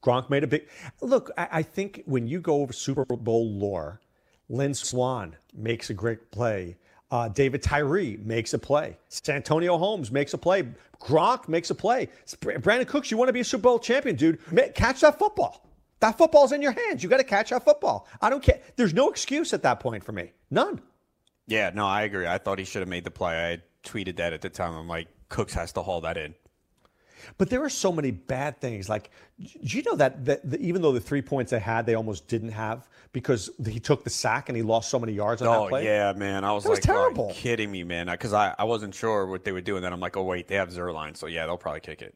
[0.03, 0.69] Gronk made a big
[1.01, 1.31] look.
[1.37, 4.01] I, I think when you go over Super Bowl lore,
[4.49, 6.77] Lynn Swann makes a great play.
[7.11, 8.97] Uh, David Tyree makes a play.
[9.09, 10.65] Santonio Holmes makes a play.
[11.01, 12.09] Gronk makes a play.
[12.41, 14.41] Brandin Cooks, you want to be a Super Bowl champion, dude?
[14.75, 15.69] Catch that football.
[16.01, 17.03] That football's in your hands.
[17.03, 18.09] You got to catch that football.
[18.21, 18.61] I don't care.
[18.77, 20.33] There's no excuse at that point for me.
[20.51, 20.81] None.
[21.47, 22.27] Yeah, no, I agree.
[22.27, 23.53] I thought he should have made the play.
[23.53, 24.75] I tweeted that at the time.
[24.75, 26.35] I'm like, Cooks has to haul that in.
[27.39, 28.89] But there are so many bad things.
[28.89, 31.95] Like, do you know that, that, that even though the three points they had, they
[31.95, 35.49] almost didn't have because he took the sack and he lost so many yards on
[35.49, 35.85] Oh that play?
[35.85, 36.45] yeah, man.
[36.45, 37.33] I was That was like, "Are you terrible.
[37.35, 38.07] kidding me, man?
[38.07, 39.77] Because I, I wasn't sure what they would do.
[39.77, 42.15] And Then I'm like, oh wait, they have Zuerlein, so yeah, they'll probably kick it.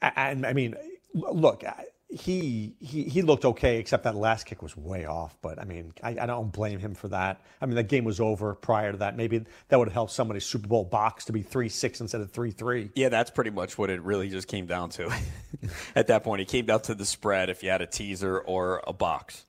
[0.00, 0.76] And I mean,
[1.14, 5.36] look, I- he he he looked okay, except that last kick was way off.
[5.42, 7.42] But I mean, I, I don't blame him for that.
[7.60, 9.16] I mean, that game was over prior to that.
[9.16, 12.30] Maybe that would have helped somebody's Super Bowl box to be three six instead of
[12.30, 12.90] three three.
[12.94, 15.14] Yeah, that's pretty much what it really just came down to.
[15.94, 18.82] At that point, it came down to the spread if you had a teaser or
[18.86, 19.44] a box.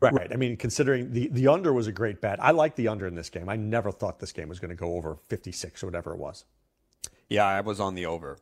[0.00, 0.12] Right.
[0.12, 0.32] right.
[0.32, 2.42] I mean, considering the the under was a great bet.
[2.42, 3.48] I like the under in this game.
[3.48, 6.18] I never thought this game was going to go over fifty six or whatever it
[6.18, 6.44] was.
[7.28, 8.38] Yeah, I was on the over.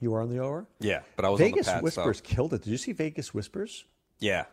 [0.00, 0.66] You were on the over.
[0.80, 2.62] Yeah, but I was Vegas on the pad, so- Whispers killed it.
[2.62, 3.84] Did you see Vegas Whispers?
[4.18, 4.44] Yeah,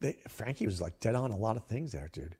[0.00, 2.36] They, Frankie was like dead on a lot of things there, dude.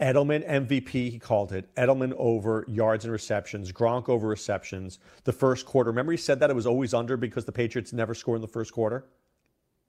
[0.00, 1.68] Edelman MVP, he called it.
[1.74, 3.70] Edelman over yards and receptions.
[3.70, 4.98] Gronk over receptions.
[5.24, 5.90] The first quarter.
[5.90, 8.48] Remember, he said that it was always under because the Patriots never score in the
[8.48, 9.04] first quarter.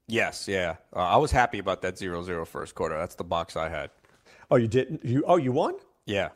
[0.08, 0.76] yes, yeah.
[0.94, 2.98] Uh, I was happy about that 0-0 first quarter.
[2.98, 3.90] That's the box I had.
[4.50, 5.06] Oh, you didn't?
[5.06, 6.30] You oh, you won Yeah,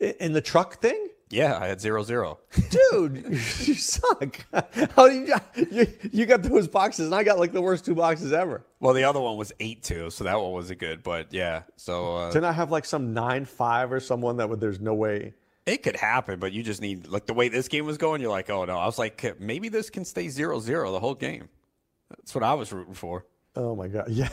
[0.00, 1.58] in the truck thing, yeah.
[1.60, 2.38] I had 0-0.
[2.70, 3.24] dude.
[3.66, 4.44] you suck.
[4.96, 5.34] How do you,
[5.70, 8.64] you you got those boxes, and I got like the worst two boxes ever.
[8.80, 11.02] Well, the other one was 8-2, so that one wasn't good.
[11.02, 14.60] But yeah, so uh, Didn't I have like some nine five or someone that would?
[14.60, 15.34] There's no way.
[15.66, 18.22] It could happen, but you just need like the way this game was going.
[18.22, 18.78] You're like, oh no.
[18.78, 21.48] I was like, maybe this can stay 0-0 the whole game.
[22.08, 23.26] That's what I was rooting for.
[23.54, 24.28] Oh my god, yeah,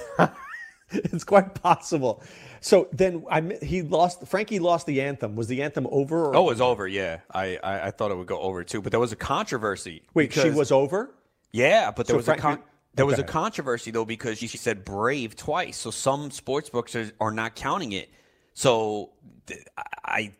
[0.91, 2.21] it's quite possible.
[2.61, 4.27] So then I he lost.
[4.27, 5.35] Frankie lost the anthem.
[5.35, 6.25] Was the anthem over?
[6.27, 6.87] Or, Oh, it was over.
[6.87, 10.03] Yeah, I, I I thought it would go over too, but there was a controversy.
[10.13, 11.11] wait, she was over.
[11.51, 12.63] Yeah, but there So was Frank- a con-
[12.95, 13.23] there was Okay.
[13.23, 15.77] a controversy though because she, she said brave twice.
[15.77, 18.09] So some sports books are, are not counting it.
[18.53, 19.11] So
[19.47, 19.65] th-
[20.05, 20.33] I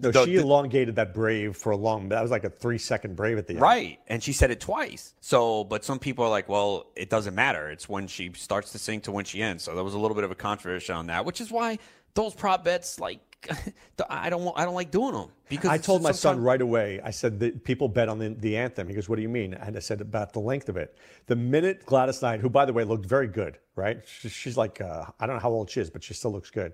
[0.00, 2.08] No, The- she the- elongated that brave for a long.
[2.10, 3.62] That was like a three second brave at the end.
[3.62, 3.98] Right.
[4.08, 5.14] And she said it twice.
[5.20, 7.70] So, but some people are like, well, it doesn't matter.
[7.70, 9.64] It's when she starts to sing to when she ends.
[9.64, 11.78] So there was a little bit of a controversy on that, which is why
[12.14, 13.20] those prop bets, like,
[14.08, 17.00] I don't want, I don't like doing them because I told my son right away.
[17.02, 18.86] I said that people bet on the, the anthem.
[18.86, 20.96] He goes, "What do you mean?" And I said about the length of it.
[21.26, 24.00] The minute Gladys Knight, who by the way looked very good, right?
[24.06, 26.50] She, she's like, uh, I don't know how old she is, but she still looks
[26.50, 26.72] good.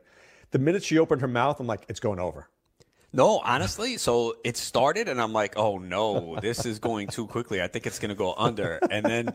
[0.51, 2.51] The minute she opened her mouth, I'm like, it's going over.
[3.13, 3.97] No, honestly.
[3.97, 7.63] So it started, and I'm like, oh no, this is going too quickly.
[7.63, 8.79] I think it's going to go under.
[8.91, 9.35] And then,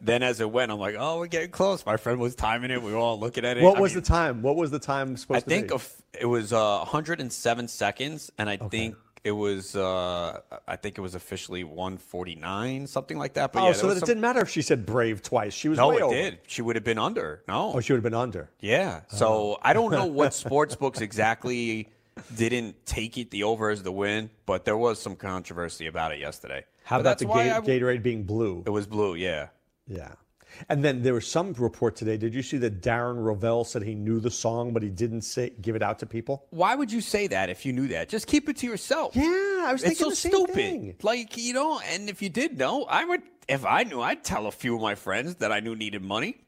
[0.00, 1.84] then as it went, I'm like, oh, we're getting close.
[1.86, 2.82] My friend was timing it.
[2.82, 3.62] We were all looking at it.
[3.62, 4.42] What I was mean, the time?
[4.42, 5.54] What was the time supposed I to be?
[5.54, 10.76] I think of, it was uh, 107 seconds, and I think it was uh, I
[10.76, 13.52] think it was officially 149, something like that.
[13.52, 15.52] But oh, yeah, so that it some- didn't matter if she said brave twice.
[15.54, 16.14] She was No, way it over.
[16.14, 16.38] did.
[16.46, 17.42] She would have been under.
[17.48, 17.72] No.
[17.74, 18.50] Oh, she would have been under.
[18.60, 19.00] Yeah.
[19.08, 21.88] So I don't know what sports books exactly
[22.34, 26.18] didn't take it the over as the win, but there was some controversy about it
[26.18, 26.64] yesterday.
[26.84, 28.62] How But about the why Ga- I- Gatorade being blue?
[28.66, 29.14] It was blue.
[29.14, 29.48] Yeah.
[29.86, 30.12] Yeah.
[30.70, 32.16] And then there was some report today.
[32.16, 35.50] Did you see that Darren Rovell said he knew the song, but he didn't say
[35.60, 36.46] give it out to people?
[36.50, 38.08] Why would you say that if you knew that?
[38.08, 39.14] Just keep it to yourself.
[39.14, 39.24] Yeah,
[39.66, 40.54] I was it's thinking so the same stupid.
[40.54, 40.94] thing.
[41.02, 43.22] Like you know, and if you did know, I would.
[43.48, 46.38] If I knew, I'd tell a few of my friends that I knew needed money.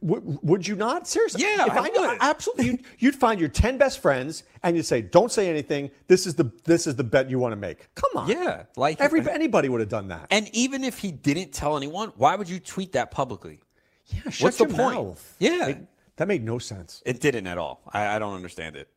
[0.00, 1.06] Would, would you not?
[1.06, 1.42] Seriously?
[1.42, 2.18] Yeah, if I knew- would.
[2.20, 2.66] absolutely.
[2.66, 5.90] You'd, you'd find your ten best friends and you'd say, "Don't say anything.
[6.08, 8.28] This is the this is the bet you want to make." Come on.
[8.28, 10.26] Yeah, like Every anybody would have done that.
[10.30, 13.60] And even if he didn't tell anyone, why would you tweet that publicly?
[14.06, 14.94] Yeah, shut What's your the point?
[14.96, 15.36] mouth.
[15.38, 15.66] Yeah.
[15.68, 17.02] It- that made no sense.
[17.04, 17.82] It didn't at all.
[17.92, 18.88] I, I don't understand it.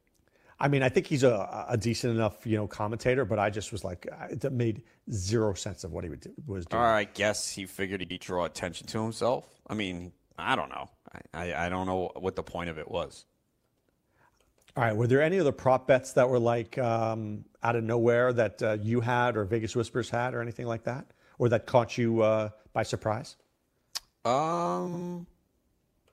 [0.60, 3.72] I mean, I think he's a, a decent enough, you know, commentator, but I just
[3.72, 6.82] was like, it made zero sense of what he would do, was doing.
[6.82, 9.46] Or I guess he figured he'd draw attention to himself.
[9.68, 10.90] I mean, I don't know.
[11.34, 13.26] I, I, I don't know what the point of it was.
[14.76, 14.96] All right.
[14.96, 18.78] Were there any other prop bets that were like um, out of nowhere that uh,
[18.80, 21.08] you had or Vegas Whispers had or anything like that?
[21.40, 23.38] Or that caught you uh, by surprise?
[24.24, 25.26] Um,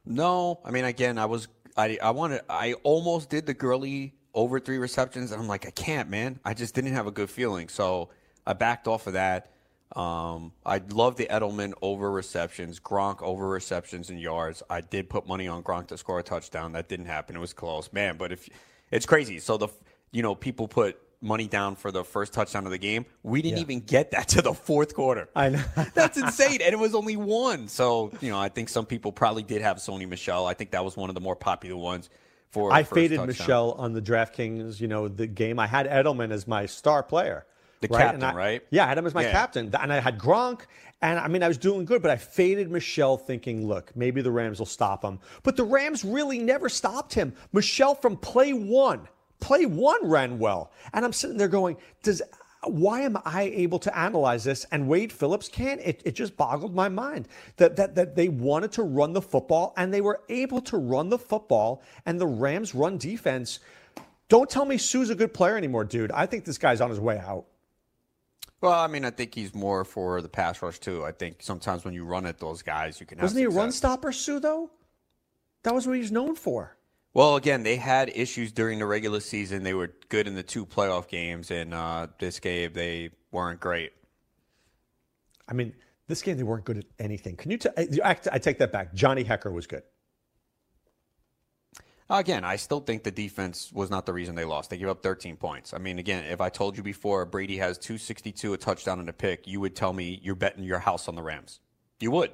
[0.06, 0.60] no.
[0.64, 4.78] I mean, again, I was I I wanted I almost did the Gurley over three
[4.78, 6.40] receptions, and I'm like, I can't, man.
[6.44, 8.10] I just didn't have a good feeling, so
[8.46, 9.53] I backed off of that.
[9.94, 14.62] Um, I love the Edelman over receptions, Gronk over receptions and yards.
[14.68, 16.72] I did put money on Gronk to score a touchdown.
[16.72, 17.36] That didn't happen.
[17.36, 18.16] It was close, man.
[18.16, 18.48] But if
[18.90, 19.68] it's crazy, so the
[20.12, 23.06] you know people put money down for the first touchdown of the game.
[23.22, 23.62] We didn't Yeah.
[23.62, 25.28] even get that to the fourth quarter.
[25.34, 25.62] I know.
[25.94, 26.60] That's insane.
[26.60, 27.66] And it was only one.
[27.68, 30.44] So, you know, I think some people probably did have Sony Michel.
[30.44, 32.10] I think that was one of the more popular ones
[32.50, 33.26] for I faded touchdown.
[33.28, 35.58] Michel on the DraftKings, you know, the game.
[35.58, 37.46] I had Edelman as my star player.
[37.88, 38.02] The right?
[38.04, 38.62] captain, I- right?
[38.70, 39.32] Yeah, I had him as my Yeah.
[39.32, 39.74] captain.
[39.80, 40.62] And I had Gronk.
[41.02, 44.30] And I mean, I was doing good, but I faded Michel thinking, look, maybe the
[44.30, 45.18] Rams will stop him.
[45.42, 47.34] But the Rams really never stopped him.
[47.52, 49.06] Michel from play one,
[49.40, 50.70] play one ran well.
[50.94, 52.22] And I'm sitting there going, does
[52.66, 55.80] why am I able to analyze this and Wade Phillips can't?
[55.82, 59.74] It, it just boggled my mind that, that that they wanted to run the football
[59.76, 63.58] and they were able to run the football and the Rams run defense.
[64.30, 66.10] Don't tell me Suh's a good player anymore, dude.
[66.12, 67.44] I think this guy's on his way out.
[68.64, 71.04] Well, I mean, I think he's more for the pass rush, too.
[71.04, 73.50] I think sometimes when you run at those guys, you can have Wasn't he a
[73.50, 74.70] run stopper, Suh, though?
[75.64, 76.74] That was what he was known for.
[77.12, 79.64] Well, again, they had issues during the regular season.
[79.64, 83.92] They were good in the two playoff games, and uh, this game, they weren't great.
[85.46, 85.74] I mean,
[86.08, 87.36] this game, they weren't good at anything.
[87.36, 87.68] Can you t-
[88.02, 88.94] I, I take that back.
[88.94, 89.82] Johnny Hekker was good.
[92.10, 94.68] Again, I still think the defense was not the reason they lost.
[94.68, 95.72] They gave up 13 points.
[95.72, 99.12] I mean, again, if I told you before Brady has 262, a touchdown and a
[99.12, 101.60] pick, you would tell me you're betting your house on the Rams.
[102.00, 102.32] You would.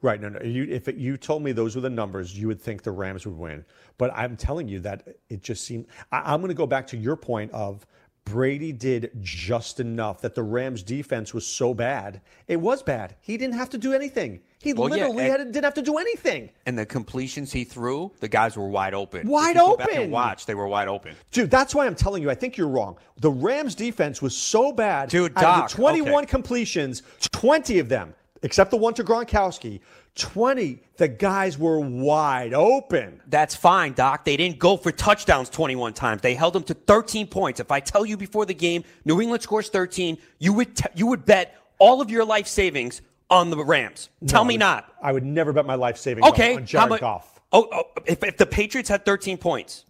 [0.00, 0.20] Right.
[0.20, 0.40] No, no.
[0.40, 3.26] You, if it, you told me those were the numbers, you would think the Rams
[3.26, 3.64] would win.
[3.98, 5.86] But I'm telling you that it just seemed.
[6.10, 7.86] I, I'm going to go back to your point of
[8.24, 12.22] Brady did just enough that the Rams defense was so bad.
[12.48, 13.16] It was bad.
[13.20, 14.40] He didn't have to do anything.
[14.58, 16.50] He Well, yeah, literally and- had, didn't have to do anything.
[16.64, 19.28] And the completions he threw, the guys were wide open.
[19.28, 20.10] Wide if you go Back open.
[20.10, 21.14] watch, they were wide open.
[21.30, 22.96] Dude, that's why I'm telling you, I think you're wrong.
[23.20, 25.08] The Rams defense was so bad.
[25.10, 26.26] Dude, Doc, out of the 21 okay.
[26.26, 29.80] completions, 20 of them, except the one to Gronkowski,
[30.16, 33.20] 20, the guys were wide open.
[33.28, 34.24] That's fine, Doc.
[34.24, 36.22] They didn't go for touchdowns 21 times.
[36.22, 37.60] They held them to 13 points.
[37.60, 41.06] If I tell you before the game, New England scores 13, you would t- you
[41.08, 44.08] would bet all of your life savings on the Rams.
[44.26, 44.92] Tell No, me not.
[45.02, 47.40] I would never bet my life savings Okay, on, on Jared mu- Goff.
[47.52, 49.84] Oh, oh, if, if the Patriots had 13 points,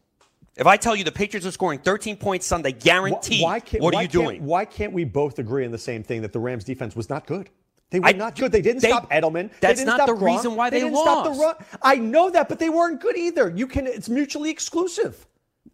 [0.57, 3.92] if I tell you the Patriots are scoring 13 points Sunday, guaranteed, Why can't, what
[3.94, 4.44] are why you doing?
[4.44, 7.27] Why can't we both agree on the same thing that the Rams defense was not
[7.27, 7.51] good?
[7.90, 8.53] They were I- not good.
[8.53, 9.51] They didn't they- stop Edelman.
[9.61, 10.37] They that's not the Gronk.
[10.37, 11.40] reason why they didn't stop the lost.
[11.61, 11.79] run.
[11.83, 13.53] I know that, but they weren't good either.
[13.55, 13.87] You can.
[13.87, 15.27] It's mutually exclusive.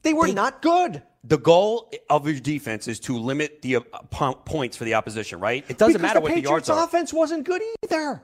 [0.02, 1.02] They were They- not good.
[1.24, 3.80] The goal of your defense is to limit the uh,
[4.10, 5.64] po- points for the opposition, right?
[5.68, 6.84] It doesn't because matter the what the yards Patriots are.
[6.84, 8.22] offense wasn't good either.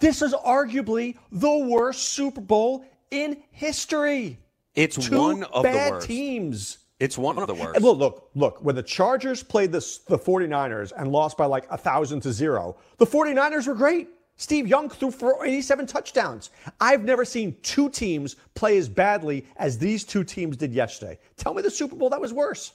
[0.00, 4.38] This is arguably the worst Super Bowl in history.
[4.74, 6.06] It's Two one of bad the worst.
[6.06, 6.78] teams.
[7.00, 7.80] It's one of the worst.
[7.80, 8.62] Look, look, look.
[8.64, 12.76] When the Chargers played the, the 49ers and lost by like a thousand to zero,
[12.98, 14.08] the 49ers were great.
[14.36, 16.50] Steve Young threw for 87 touchdowns.
[16.80, 21.18] I've never seen two teams play as badly as these two teams did yesterday.
[21.36, 22.72] Tell me the Super Bowl that was worse.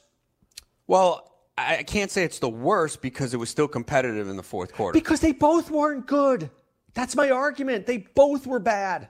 [0.88, 4.74] Well, I can't say it's the worst because it was still competitive in the fourth
[4.74, 4.93] quarter.
[4.93, 6.50] Because they both weren't good.
[6.93, 7.86] That's my argument.
[7.86, 9.08] They both were bad.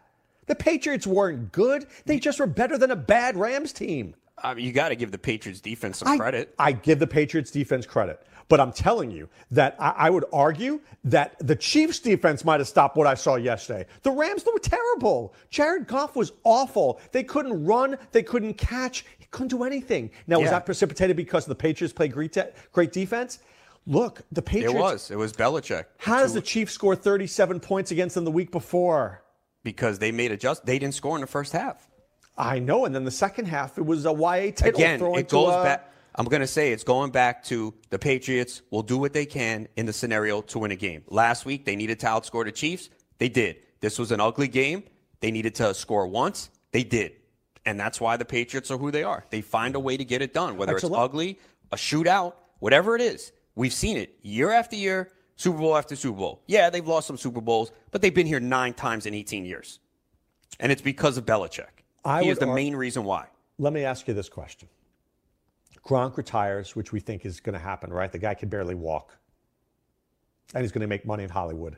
[0.47, 1.87] The Patriots weren't good.
[2.05, 4.15] They just were better than a bad Rams team.
[4.43, 6.53] I mean, you got to give the Patriots defense some I, credit.
[6.57, 8.25] I give the Patriots defense credit.
[8.51, 12.67] But I'm telling you that I, I would argue that the Chiefs defense might have
[12.67, 13.85] stopped what I saw yesterday.
[14.03, 15.33] The Rams they were terrible.
[15.49, 16.99] Jared Goff was awful.
[17.13, 17.97] They couldn't run.
[18.11, 19.05] They couldn't catch.
[19.19, 20.11] He couldn't do anything.
[20.27, 23.39] Now, was that precipitated because the Patriots played great, de- great defense?
[23.87, 24.75] Look, the Patriots.
[24.75, 25.11] It was.
[25.11, 25.85] It was Belichick.
[25.97, 29.23] How does the Chiefs score 37 points against them the week before?
[29.63, 30.65] Because they made adjust.
[30.65, 31.87] They didn't score in the first half.
[32.37, 32.83] I know.
[32.83, 35.87] And then the second half, it was a YA title Again, it goes back.
[36.15, 39.67] I'm going to say it's going back to the Patriots will do what they can
[39.78, 41.04] in the scenario to win a game.
[41.08, 42.89] Last week, they needed to outscore the Chiefs.
[43.17, 43.58] They did.
[43.79, 44.83] This was an ugly game.
[45.21, 46.50] They needed to score once.
[46.71, 47.13] They did.
[47.65, 49.23] And that's why the Patriots are who they are.
[49.29, 51.40] They find a way to get it done, whether it's ugly,
[51.71, 53.31] a shootout, whatever it is.
[53.56, 56.42] We've seen it year after year, Super Bowl after Super Bowl.
[56.48, 59.79] Yeah, they've lost some Super Bowls, but they've been here nine times in 18 years.
[60.60, 61.67] And it's because of Belichick.
[62.04, 63.27] I he is the ar- main reason why.
[63.58, 64.67] let me ask you this question.
[65.86, 68.12] Gronk retires, which we think is going to happen, right?
[68.12, 69.17] The guy can barely walk.
[70.54, 71.77] And he's going to make money in Hollywood.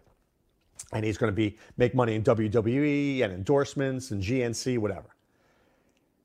[0.91, 5.15] And he's going to be make money in WWE and endorsements and GNC, whatever.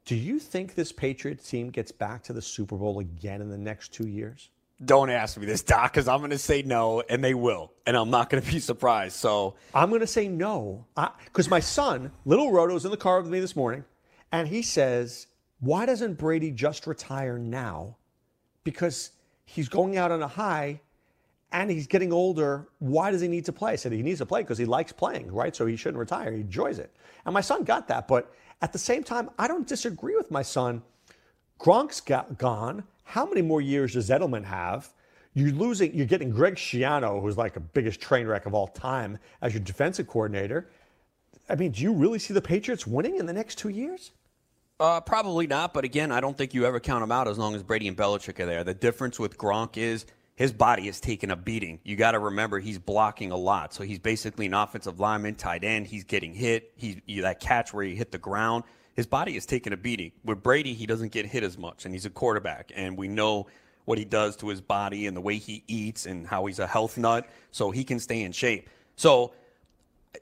[0.05, 3.59] Do you think this Patriots team gets back to the Super Bowl again in the
[3.59, 4.49] next two years?
[4.85, 7.97] Don't ask me this, Doc, because I'm going to say no, and they will, and
[7.97, 9.17] I'm not going to be surprised.
[9.17, 10.87] So I'm going to say no,
[11.25, 13.85] because my son, little Roto, Roto's in the car with me this morning,
[14.31, 15.27] and he says,
[15.61, 17.97] "Why doesn't Brady just retire now?
[18.65, 19.11] Because
[19.45, 20.81] he's going out on a high,
[21.53, 22.69] and he's getting older.
[22.79, 24.93] Why does he need to play?" I said, "He needs to play because he likes
[24.93, 25.55] playing, right?
[25.55, 26.33] So he shouldn't retire.
[26.33, 26.95] He enjoys it."
[27.25, 30.43] And my son got that, but at the same time, I don't disagree with my
[30.43, 30.83] son.
[31.59, 32.85] Gronk's got gone.
[33.05, 34.93] How many more years does Edelman have?
[35.35, 39.19] You're losing, you're getting Greg Schiano, who's like a biggest train wreck of all time,
[39.41, 40.69] as your defensive coordinator.
[41.49, 44.13] I mean, do you really see the Patriots winning in the next two years?
[44.81, 47.55] Uh, probably not, but again, I don't think you ever count them out as long
[47.55, 48.63] as Brady and Belichick are there.
[48.63, 50.07] The difference with Gronk is
[50.37, 51.81] his body is taking a beating.
[51.83, 55.65] You got to remember he's blocking a lot, so he's basically an offensive lineman, tight
[55.65, 55.89] end.
[55.89, 56.73] He's getting hit.
[56.77, 58.65] He's that catch where he hit the ground
[58.99, 60.11] his body is taking a beating.
[60.25, 63.47] With Brady, he doesn't get hit as much, and he's a quarterback, and we know
[63.85, 66.67] what he does to his body and the way he eats and how he's a
[66.67, 68.69] health nut, so he can stay in shape.
[68.97, 69.35] So,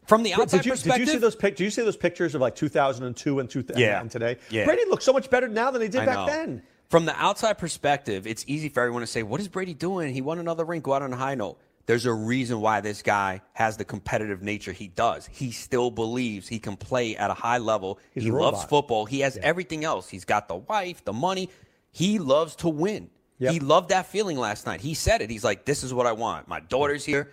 [0.07, 1.97] from the outside did you, perspective, did you see those pic- Did you see those
[1.97, 4.01] pictures of like 2002 and, 2000 Yeah.
[4.01, 4.39] and today?
[4.51, 4.64] Yeah.
[4.64, 6.26] Brady looks so much better now than he did I back know.
[6.26, 6.62] then.
[6.89, 10.14] From the outside perspective, it's easy for everyone to say, "What is Brady doing?
[10.14, 10.80] He won another ring.
[10.80, 14.43] Go out on a high note." There's a reason why this guy has the competitive
[14.43, 15.28] nature he does.
[15.30, 17.99] He still believes he can play at a high level.
[18.12, 19.05] He's he loves football.
[19.07, 20.09] He has everything else.
[20.09, 21.49] He's got the wife, the money.
[21.93, 23.11] He loves to win.
[23.39, 23.53] Yep.
[23.53, 24.80] He loved that feeling last night.
[24.80, 25.30] He said it.
[25.30, 26.49] He's like, "This is what I want.
[26.49, 27.30] My daughter's here."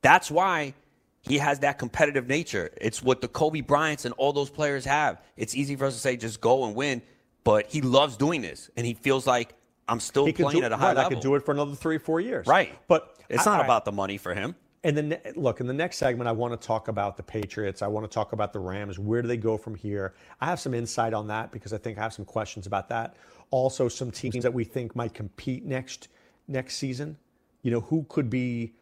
[0.00, 0.74] That's why
[1.22, 2.70] he has that competitive nature.
[2.80, 5.22] It's what the Kobe Bryants and all those players have.
[5.36, 7.00] It's easy for us to say just go and win,
[7.44, 9.54] but he loves doing this, and he feels like
[9.88, 11.10] I'm still He playing do, at a high right, level.
[11.10, 12.46] I could do it for another three, four years.
[12.46, 14.54] Right, But it's I- not I- about the money for him.
[14.84, 17.82] And then look in the next segment, I want to talk about the Patriots.
[17.82, 18.98] I want to talk about the Rams.
[18.98, 20.14] Where do they go from here?
[20.40, 23.14] I have some insight on that because I think I have some questions about that.
[23.52, 26.08] Also, some teams that we think might compete next
[26.48, 27.16] next season.
[27.62, 28.72] You know, who could be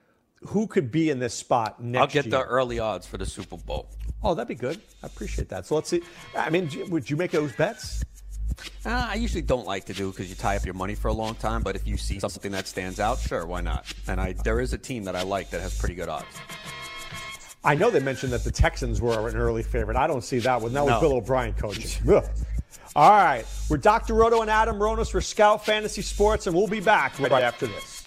[0.49, 2.39] who could be in this spot next I'll get year?
[2.39, 3.89] the early odds for the Super Bowl.
[4.23, 4.81] Oh, that'd be good.
[5.03, 5.67] I appreciate that.
[5.67, 6.03] So let's see.
[6.37, 8.03] I mean, would you make those bets?
[8.85, 11.13] Uh, I usually don't like to do because you tie up your money for a
[11.13, 11.63] long time.
[11.63, 13.87] But if you see something that stands out, sure, why not?
[14.07, 16.27] And I there is a team that I like that has pretty good odds.
[17.65, 19.97] I know they mentioned that the Texans were an early favorite.
[19.97, 20.73] I don't see that one.
[20.73, 21.01] That was No.
[21.01, 22.07] Bill O'Brien coaching.
[22.97, 23.45] All right.
[23.69, 24.15] We're Dr.
[24.15, 28.07] Roto and Adam Ronis for Scout Fantasy Sports, and we'll be back right after this.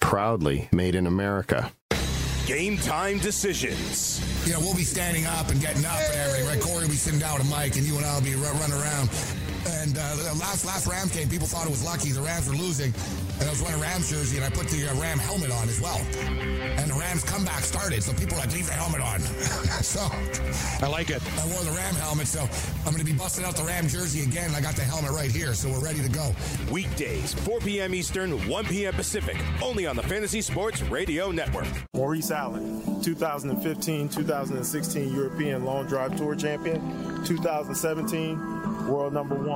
[0.00, 1.72] proudly made in America.
[2.46, 4.20] Game time decisions.
[4.46, 6.60] You know, we'll be standing up and getting up and everything, right?
[6.60, 8.56] Corey will be sitting down with a mic, and you and I will be run,
[8.58, 9.10] running around.
[9.66, 12.12] And uh, the last last Rams game, people thought it was lucky.
[12.12, 12.94] The Rams were losing,
[13.40, 15.68] and I was wearing a Rams jersey, and I put the uh, Ram helmet on
[15.68, 15.98] as well.
[16.26, 19.20] And the Rams comeback started, so people were like, leave the helmet on.
[19.82, 20.00] so
[20.84, 21.22] I like it.
[21.38, 22.40] I wore the Ram helmet, so
[22.84, 24.54] I'm going to be busting out the Ram jersey again.
[24.54, 26.34] I got the helmet right here, so we're ready to go.
[26.70, 27.94] Weekdays, 4 p.m.
[27.94, 28.94] Eastern, 1 p.m.
[28.94, 31.66] Pacific, only on the Fantasy Sports Radio Network.
[31.94, 36.80] Maurice Allen, 2015 2016 European Long Drive Tour Champion,
[37.24, 39.55] 2017 World Number One.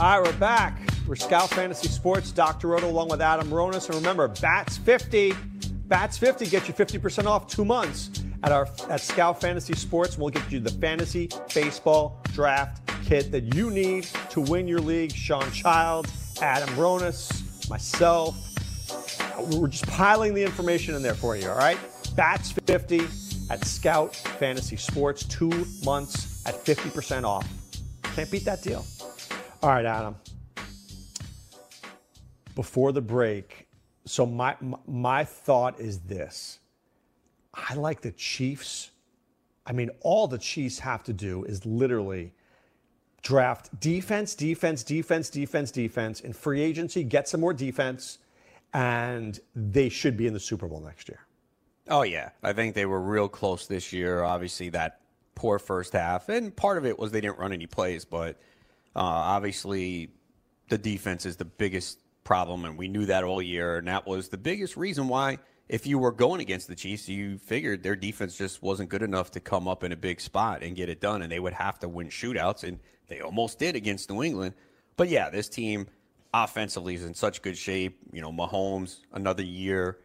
[0.00, 0.76] All right, we're back.
[1.06, 2.66] We're Scout Fantasy Sports, Dr.
[2.66, 3.86] Roto, along with Adam Ronis.
[3.86, 5.34] And remember, Bats 50.
[5.86, 8.10] Bats 50 get you 50% off two months
[8.42, 10.18] at our at Scout Fantasy Sports.
[10.18, 15.12] We'll get you the fantasy baseball draft kit that you need to win your league.
[15.12, 18.36] Shawn Childs, Adam Ronis, myself.
[19.38, 21.78] We're just piling the information in there for you, all right?
[22.16, 23.06] Bats 50
[23.48, 27.46] at Scout Fantasy Sports, two months at 50% off.
[28.16, 28.84] Can't beat that deal.
[29.64, 30.14] All right, Adam.
[32.54, 33.66] Before the break,
[34.04, 34.54] so my
[34.86, 36.58] my thought is this.
[37.54, 38.90] I like the Chiefs.
[39.64, 42.34] I mean, all the Chiefs have to do is literally
[43.22, 48.18] draft defense, defense, defense, defense, defense, and free agency, get some more defense,
[48.74, 51.20] and they should be in the Super Bowl next year.
[51.88, 54.24] Oh yeah, I think they were real close this year.
[54.24, 55.00] Obviously, that
[55.34, 58.38] poor first half, and part of it was they didn't run any plays, but
[58.96, 60.10] Uh, obviously
[60.68, 64.28] the defense is the biggest problem, and we knew that all year, and that was
[64.28, 65.38] the biggest reason why.
[65.68, 69.30] If you were going against the Chiefs, you figured their defense just wasn't good enough
[69.32, 71.78] to come up in a big spot and get it done, and they would have
[71.80, 72.78] to win shootouts, and
[73.08, 74.54] they almost did against New England.
[74.96, 75.88] But yeah, this team
[76.34, 77.98] offensively is in such good shape.
[78.12, 79.98] You know, Mahomes, another year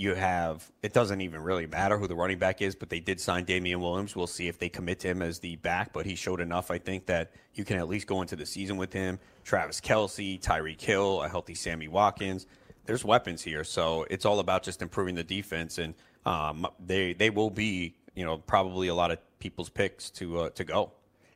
[0.00, 3.20] you have it doesn't even really matter who the running back is, but they did
[3.20, 4.16] sign Damien Williams.
[4.16, 6.78] We'll see if they commit to him as the back, but he showed enough, I
[6.78, 9.18] think, that you can at least go into the season with him.
[9.44, 12.46] Travis Kelce, Tyreek Hill, a healthy Sammy Watkins.
[12.86, 15.94] There's weapons here, so it's all about just improving the defense, and
[16.24, 20.50] um, they they will be, you know, probably a lot of people's picks to uh,
[20.50, 20.92] to go.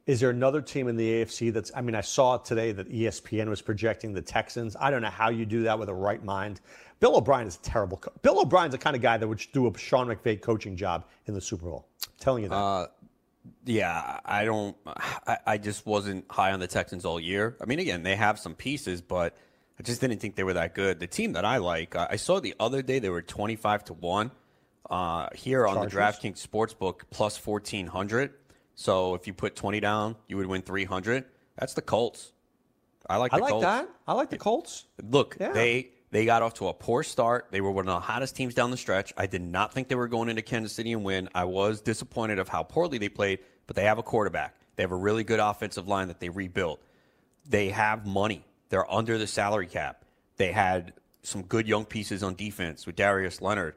[0.06, 1.70] Is there another team in the AFC that's?
[1.74, 4.74] I mean, I saw today that ESPN was projecting the Texans.
[4.78, 6.60] I don't know how you do that with a right mind.
[7.04, 7.98] Bill O'Brien is a terrible.
[7.98, 11.04] Co- Bill O'Brien's the kind of guy that would do a Sean McVay coaching job
[11.26, 11.86] in the Super Bowl.
[12.02, 12.54] I'm telling you that.
[12.54, 12.86] Uh,
[13.66, 14.74] yeah, I don't.
[15.26, 17.58] I, I just wasn't high on the Texans all year.
[17.60, 19.36] I mean, again, they have some pieces, but
[19.78, 20.98] I just didn't think they were that good.
[20.98, 24.30] The team that I like, I saw the other day they were twenty-five to one.
[24.88, 25.92] Uh, here on Chargers.
[25.92, 25.98] the
[26.30, 28.32] DraftKings Sportsbook, plus fourteen hundred.
[28.76, 31.26] So if you put twenty down, you would win three hundred.
[31.58, 32.32] That's the Colts.
[33.10, 33.34] I like.
[33.34, 33.64] I like Colts.
[33.66, 33.90] that.
[34.08, 34.86] I like the Colts.
[35.02, 35.52] Look, Yeah.
[35.52, 37.48] they they got off to a poor start.
[37.50, 39.12] They were one of the hottest teams down the stretch.
[39.16, 41.28] I did not think they were going into Kansas City and win.
[41.34, 44.54] I was disappointed of how poorly they played, but they have a quarterback.
[44.76, 46.80] They have a really good offensive line that they rebuilt.
[47.48, 48.44] They have money.
[48.68, 50.04] They're under the salary cap.
[50.36, 50.92] They had
[51.24, 53.74] some good young pieces on defense with Darius Leonard,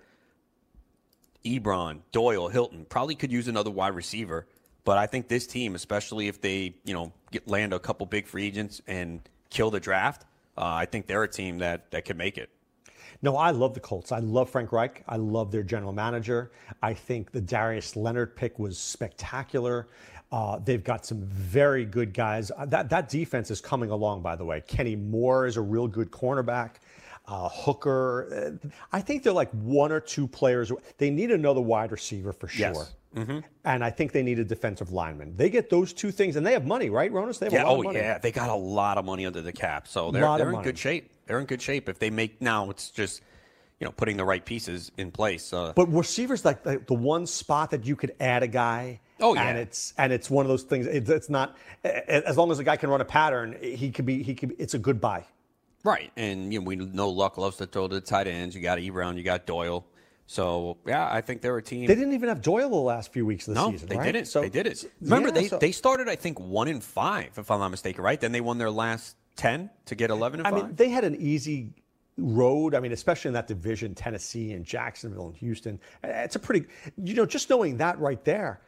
[1.43, 2.85] Ebron, Doyle, Hilton.
[2.87, 4.45] Probably could use another wide receiver.
[4.83, 8.27] But I think this team, especially if they, you know, get, land a couple big
[8.27, 10.23] free agents and kill the draft,
[10.57, 12.49] uh, I think they're a team that, that can make it.
[13.21, 14.11] No, I love the Colts.
[14.11, 15.03] I love Frank Reich.
[15.07, 16.51] I love their general manager.
[16.83, 19.87] I think the Darius Leonard pick was spectacular.
[20.31, 22.51] Uh, they've got some very good guys.
[22.51, 24.61] Uh, that that defense is coming along, by the way.
[24.67, 26.75] Kenny Moore is a real good cornerback.
[27.25, 28.59] Uh, Hooker.
[28.63, 30.71] Uh, I think they're like one or two players.
[30.97, 32.73] They need another wide receiver for sure.
[32.73, 32.93] Yes.
[33.17, 33.43] Mhm.
[33.65, 35.35] And I think they need a defensive lineman.
[35.35, 37.39] They get those two things, and they have money, right, Ronis?
[37.39, 37.99] They have Yeah, a lot oh of money.
[37.99, 40.63] yeah, they got a lot of money under the cap, so they're, they're in money.
[40.63, 41.09] good shape.
[41.25, 41.89] They're in good shape.
[41.89, 43.21] If they make now, it's just
[43.79, 45.51] you know putting the right pieces in place.
[45.51, 48.99] Uh, But receivers like the, the one spot that you could add a guy.
[49.19, 49.47] Oh, yeah.
[49.49, 50.85] and it's and it's one of those things.
[50.85, 53.57] It's, it's not as long as a guy can run a pattern.
[53.61, 54.21] He could be.
[54.21, 54.55] He could.
[54.59, 55.25] It's a good buy.
[55.83, 58.55] Right, and you know, we know Luck loves to throw to the tight ends.
[58.55, 59.85] You got Ebron, you got Doyle.
[60.29, 61.87] So yeah, I think they're a team.
[61.87, 63.87] They didn't even have Doyle the last few weeks of the no, season.
[63.87, 64.11] they right?
[64.11, 64.27] didn't.
[64.27, 64.83] So they did it.
[65.01, 68.03] Remember, yeah, they so- they started I think one in five, if I'm not mistaken.
[68.03, 70.63] Right, then they won their last ten to get eleven and I five.
[70.65, 71.73] mean, they had an easy
[72.17, 72.75] road.
[72.75, 75.79] I mean, especially in that division, Tennessee and Jacksonville and Houston.
[76.03, 76.67] It's a pretty,
[77.01, 78.59] you know, just knowing that right there,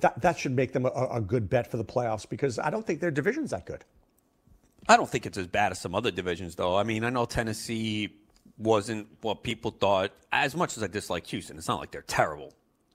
[0.00, 2.86] that that should make them a, a good bet for the playoffs because I don't
[2.86, 3.84] think their division's that good.
[4.88, 6.76] I don't think it's as bad as some other divisions, though.
[6.76, 8.10] I mean, I know Tennessee
[8.58, 10.12] wasn't what people thought.
[10.32, 12.52] As much as I dislike Houston, it's not like they're terrible.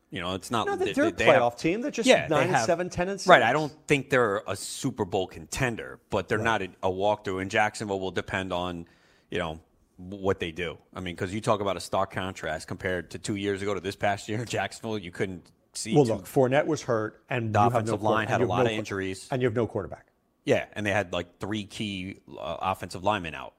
[0.10, 0.68] You know, it's not.
[0.68, 1.82] No, they're- they- they have- playoff team.
[1.82, 3.42] They're just yeah, nine and have- seven, 10 and Right.
[3.42, 7.42] I don't think they're a Super Bowl contender, but they're not a, a walkthrough.
[7.42, 8.88] And Jacksonville will depend on,
[9.30, 9.60] you know,
[9.98, 10.78] what they do.
[10.94, 13.80] I mean, because you talk about a stark contrast compared to two years ago to
[13.80, 15.96] this past year, Jacksonville, you couldn't see.
[15.96, 18.72] Well, two- look, Fournette was hurt, and The offensive no line had a lot no
[18.72, 19.28] of injuries.
[19.32, 20.08] and you have no quarterback.
[20.44, 23.54] yeah, and they had like three key uh, offensive linemen out.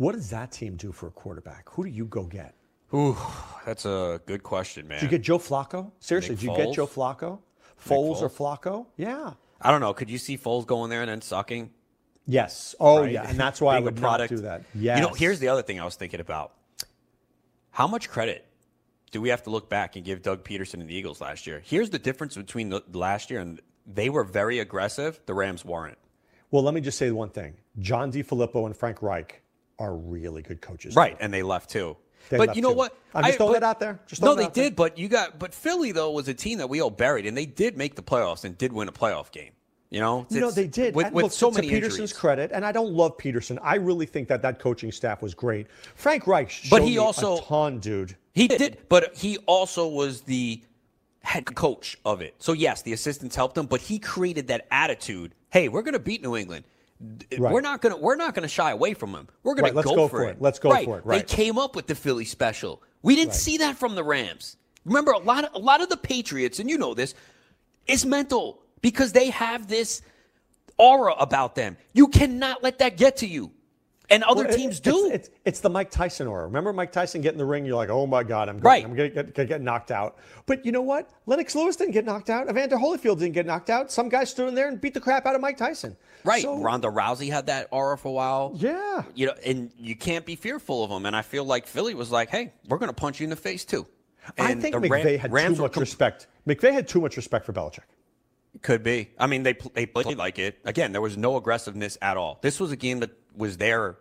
[0.00, 1.68] What does that team do for a quarterback?
[1.72, 2.54] Who do you go get?
[2.94, 3.18] Ooh,
[3.66, 4.98] that's a good question, man.
[4.98, 5.90] Did you get Joe Flacco?
[5.98, 7.40] Seriously, Nick did you get Joe Flacco?
[7.86, 8.60] Foles or Foles?
[8.60, 8.86] Flacco?
[8.96, 9.34] Yeah.
[9.60, 9.92] I don't know.
[9.92, 11.68] Could you see Foles going there and then sucking?
[12.26, 12.74] Yes.
[12.80, 13.12] Oh, Right?
[13.12, 13.28] yeah.
[13.28, 14.62] And that's why I would not do that.
[14.74, 14.98] Yes.
[15.00, 16.54] You know, here's the other thing I was thinking about.
[17.70, 18.46] How much credit
[19.10, 21.60] do we have to look back and give Doug Pederson and the Eagles last year?
[21.62, 25.20] Here's the difference between the last year and they were very aggressive.
[25.26, 25.98] The Rams weren't.
[26.50, 29.42] Well, let me just say one thing: John DeFilippo and Frank Reich
[29.80, 30.94] are really good coaches.
[30.94, 31.96] Right, and they left too.
[32.28, 32.76] They but left you know too.
[32.76, 32.96] what?
[33.14, 33.98] I'm just I- throwing but- it out there.
[34.06, 34.64] Just no, they out there.
[34.64, 37.36] did, but you got but Philly though was a team that we all buried, and
[37.36, 39.50] they did make the playoffs and did win a playoff game.
[39.88, 40.94] You know, You know, they did.
[40.94, 42.12] with, And with look, so to many Pederson's injuries.
[42.12, 43.58] credit, and I don't love Pederson.
[43.60, 45.66] I really think that that coaching staff was great.
[45.96, 48.16] Frank Reich showed But he me also- a ton, dude.
[48.32, 50.62] He did, but he also was the
[51.24, 52.34] head coach of it.
[52.38, 55.34] So yes, the assistants helped him, but he created that attitude.
[55.50, 56.64] Hey, we're going to beat New England.
[57.00, 57.52] Right.
[57.52, 59.28] We're not going to we're not to shy away from them.
[59.42, 60.32] We're going Right, to let's go, go for it.
[60.32, 60.42] it.
[60.42, 60.84] Let's go right.
[60.84, 61.26] for it, right.
[61.26, 62.82] They came up with the Philly special.
[63.02, 64.56] We didn't see that from the Rams.
[64.84, 67.14] Remember, a lot of a lot of the Patriots, and you know this,
[67.86, 70.02] is mental because they have this
[70.76, 71.76] aura about them.
[71.94, 73.52] You cannot let that get to you.
[74.10, 75.10] And other Well, teams it's- do.
[75.10, 76.44] It's, it's, the Mike Tyson aura.
[76.44, 77.64] Remember Mike Tyson get in the ring?
[77.64, 78.84] You're like, oh my God, I'm, Right.
[78.84, 80.18] I'm going to get, get knocked out.
[80.46, 81.10] But you know what?
[81.26, 82.48] Lennox Lewis didn't get knocked out.
[82.50, 83.92] Evander Holyfield didn't get knocked out.
[83.92, 85.96] Some guy stood in there and beat the crap out of Mike Tyson.
[86.24, 86.42] Right.
[86.42, 88.52] So- Ronda Rousey had that aura for a while.
[88.56, 89.04] Yeah.
[89.14, 91.06] You know, and you can't be fearful of them.
[91.06, 93.36] And I feel like Philly was like, hey, we're going to punch you in the
[93.36, 93.86] face too.
[94.38, 96.26] I think McVay Ram- had Rams too much com- respect.
[96.48, 97.80] McVay had too much respect for Belichick.
[98.62, 99.10] Could be.
[99.18, 100.58] I mean, they pl- they played like it.
[100.64, 102.40] Again, there was no aggressiveness at all.
[102.42, 103.96] This was a game that was there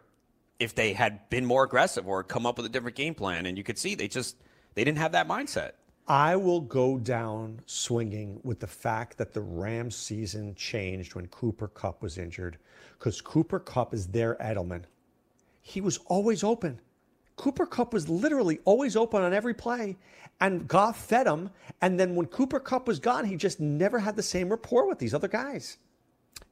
[0.59, 3.45] if they had been more aggressive or come up with a different game plan.
[3.45, 4.35] And you could see they just
[4.75, 5.71] they didn't have that mindset.
[6.07, 11.67] I will go down swinging with the fact that the Rams season changed when Cooper
[11.67, 12.57] Kupp was injured
[12.97, 14.85] because Cooper Kupp is their Edelman.
[15.61, 16.81] He was always open.
[17.35, 19.97] Cooper Kupp was literally always open on every play,
[20.41, 21.51] and Goff fed him.
[21.79, 24.97] And then when Cooper Kupp was gone, he just never had the same rapport with
[24.97, 25.77] these other guys.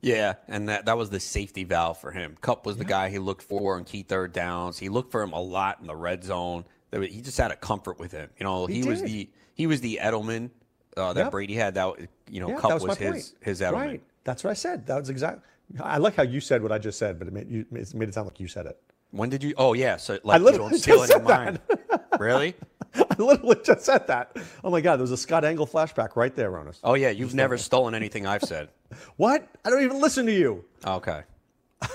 [0.01, 2.37] Yeah, and that, that was the safety valve for him.
[2.41, 4.77] Kupp was the guy he looked for on key third downs.
[4.77, 6.65] He looked for him a lot in the red zone.
[6.91, 8.29] He just had a comfort with him.
[8.39, 10.51] You know, He he, was the he was the Edelman
[10.95, 11.31] uh, that Yep.
[11.31, 11.73] Brady had.
[11.73, 11.95] That
[12.29, 13.33] you know, Yeah, Kupp was, was, his point.
[13.43, 13.73] his Edelman.
[13.73, 14.01] Right.
[14.23, 14.85] That's what I said.
[14.85, 15.41] That was exactly.
[15.81, 18.07] I like how you said what I just said, but it made, you, it made
[18.07, 18.79] it sound like you said it.
[19.11, 19.53] When did you?
[19.57, 21.59] Oh yeah, so like I you literally don't steal any of mine.
[22.19, 22.55] Really?
[22.95, 24.35] I literally just said that.
[24.63, 26.79] Oh my God, there was a Scott Engel flashback right there, Ronis.
[26.83, 28.69] Oh yeah, you've never stolen anything I've said.
[29.17, 29.45] What?
[29.65, 30.63] I don't even listen to you.
[30.85, 31.23] Oh, okay.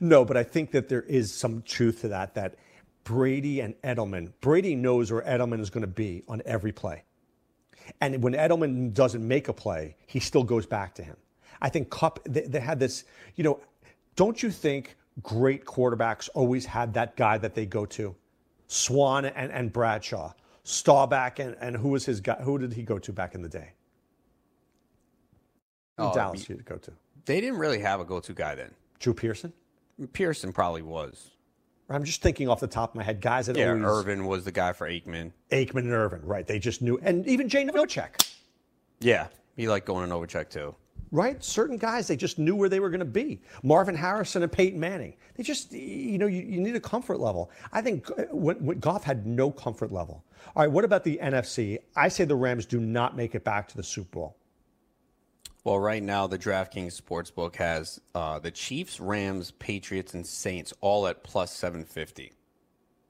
[0.00, 2.34] No, but I think that there is some truth to that.
[2.34, 2.56] That
[3.04, 7.04] Brady and Edelman, Brady knows where Edelman is going to be on every play,
[8.00, 11.16] and when Edelman doesn't make a play, he still goes back to him.
[11.60, 13.04] I think Kupp they, they had this.
[13.36, 13.60] You know,
[14.16, 18.14] don't you think great quarterbacks always had that guy that they go to?
[18.68, 22.36] Swann and, and Bradshaw, Staubach, and, and who was his guy?
[22.36, 23.72] Who did he go to back in the day?
[25.98, 26.92] Oh, Dallas he'd go to?
[27.24, 28.70] They didn't really have a go-to guy then.
[29.00, 29.52] Drew Pearson.
[30.12, 31.32] Pearson probably was.
[31.90, 34.44] I'm just thinking off the top of my head, guys that Yeah, always Irvin was
[34.44, 35.32] the guy for Aikman.
[35.50, 36.46] Aikman and Irvin, right?
[36.46, 38.30] They just knew, and even Jay Novacek,
[39.00, 40.74] Yeah, he liked going to Novacek too.
[41.10, 41.42] Right?
[41.42, 43.40] Certain guys they just knew where they were going to be.
[43.62, 45.14] Marvin Harrison and Peyton Manning.
[45.36, 47.50] They just, you know, you, you need a comfort level.
[47.72, 50.24] I think uh, when, when Goff had no comfort level.
[50.54, 51.78] All right, what about the NFC?
[51.96, 54.36] I say the Rams do not make it back to the Super Bowl.
[55.64, 61.06] Well, right now the DraftKings Sportsbook has uh, the Chiefs, Rams, Patriots, and Saints all
[61.06, 62.32] at plus seven fifty.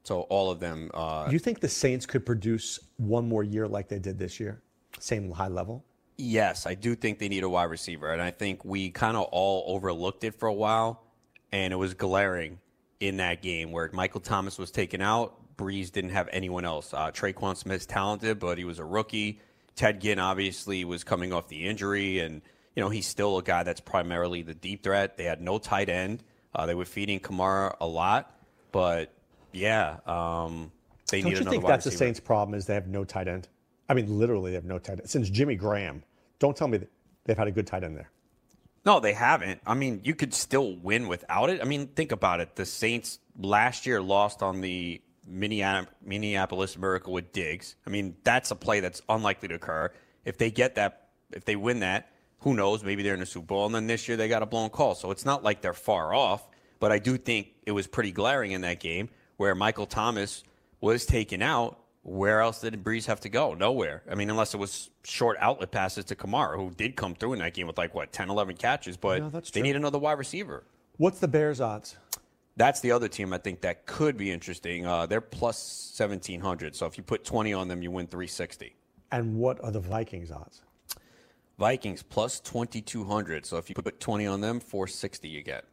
[0.02, 0.90] So all of them.
[0.94, 4.62] Uh, you think the Saints could produce one more year like they did this year,
[4.98, 5.84] same high level?
[6.20, 9.28] Yes, I do think they need a wide receiver, and I think we kind of
[9.30, 11.00] all overlooked it for a while,
[11.52, 12.58] and it was glaring
[12.98, 15.36] in that game where Michael Thomas was taken out.
[15.56, 16.92] Brees didn't have anyone else.
[16.92, 19.40] Uh, Tre'Quan Smith's talented, but he was a rookie.
[19.76, 22.42] Ted Ginn obviously was coming off the injury, and
[22.74, 25.16] you know he's still a guy that's primarily the deep threat.
[25.16, 26.24] They had no tight end.
[26.52, 28.36] Uh, they were feeding Kamara a lot,
[28.72, 29.12] but
[29.52, 30.72] yeah, um,
[31.10, 31.92] they Don't need you another think that's the.
[31.92, 33.46] Saints' problem is they have no tight end?
[33.88, 36.02] I mean, literally, they have no tight end since Jimmy Graham.
[36.38, 36.80] Don't tell me
[37.24, 38.10] they've had a good tight end there.
[38.84, 39.60] No, they haven't.
[39.66, 41.60] I mean, you could still win without it.
[41.60, 42.56] I mean, think about it.
[42.56, 47.76] The Saints last year lost on the Minneapolis Miracle with Diggs.
[47.86, 49.90] I mean, that's a play that's unlikely to occur.
[50.24, 52.10] If they get that, if they win that,
[52.40, 52.84] who knows?
[52.84, 53.66] Maybe they're in the Super Bowl.
[53.66, 54.94] And then this year they got a blown call.
[54.94, 56.48] So it's not like they're far off.
[56.80, 60.44] But I do think it was pretty glaring in that game where Michael Thomas
[60.80, 61.78] was taken out.
[62.02, 63.54] Where else did Brees have to go?
[63.54, 64.02] Nowhere.
[64.10, 67.38] I mean, unless it was short outlet passes to Kamara, who did come through in
[67.40, 68.96] that game with like, what, 10, 11 catches.
[68.96, 70.64] But No, they need another wide receiver.
[70.96, 71.96] What's the Bears' odds?
[72.56, 74.84] That's the other team I think that could be interesting.
[74.84, 76.74] Uh, they're plus 1,700.
[76.74, 78.74] So if you put 20 on them, you win 360.
[79.12, 80.62] And what are the Vikings' odds?
[81.58, 83.46] Vikings plus 2,200.
[83.46, 85.64] So if you put 20 on them, 460 you get.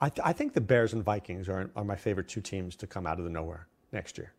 [0.00, 2.86] I, th- I think the Bears and Vikings are, are my favorite two teams to
[2.86, 4.32] come out of the nowhere next year.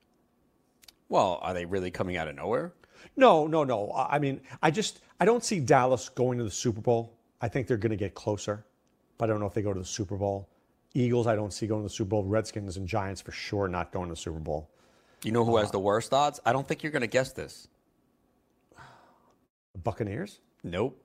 [1.09, 2.73] Well, are they really coming out of nowhere?
[3.15, 3.91] No, no, no.
[3.95, 7.13] I mean, I just I don't see Dallas going to the Super Bowl.
[7.41, 8.65] I think they're going to get closer,
[9.17, 10.49] but I don't know if they go to the Super Bowl.
[10.93, 12.23] Eagles, I don't see going to the Super Bowl.
[12.23, 14.69] Redskins and Giants for sure not going to the Super Bowl.
[15.23, 16.39] You know who Uh, has the worst odds?
[16.45, 17.67] I don't think you're going to guess this.
[19.83, 20.39] Buccaneers?
[20.63, 20.99] Nope.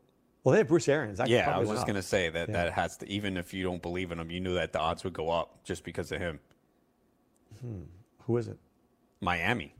[0.45, 1.19] Well, they have Bruce Arians.
[1.19, 2.65] That yeah, I was just going to say that Yeah.
[2.65, 3.09] that has to.
[3.09, 5.63] Even if you don't believe in him, you knew that the odds would go up
[5.65, 6.41] just because of him.
[7.61, 7.83] Hmm.
[8.27, 8.59] Who is it?
[9.21, 9.75] Miami.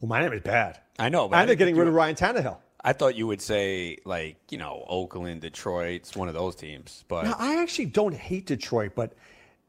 [0.00, 0.80] Well, my name is bad.
[0.98, 2.56] I know, but I And they're getting rid of Ryan Tannehill.
[2.82, 7.04] I thought you would say like you know Oakland, Detroit, it's one of those teams.
[7.08, 9.12] But Now, I actually don't hate Detroit, but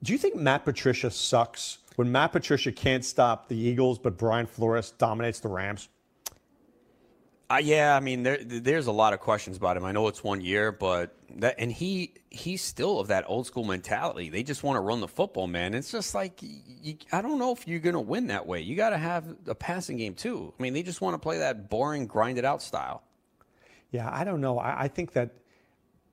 [0.03, 4.45] do you think Matt Patricia sucks when Matt Patricia can't stop the Eagles, but Brian
[4.45, 5.89] Flores dominates the Rams?
[7.51, 9.83] Uh, yeah, I mean, there, there's a lot of questions about him.
[9.83, 13.65] I know it's one year, but that and he he's still of that old school
[13.65, 14.29] mentality.
[14.29, 15.73] They just want to run the football, man.
[15.73, 18.61] It's just like you, I don't know if you're going to win that way.
[18.61, 20.53] You got to have a passing game too.
[20.57, 23.03] I mean, they just want to play that boring, grinded out style.
[23.91, 24.57] Yeah, I don't know.
[24.57, 25.31] I, I think that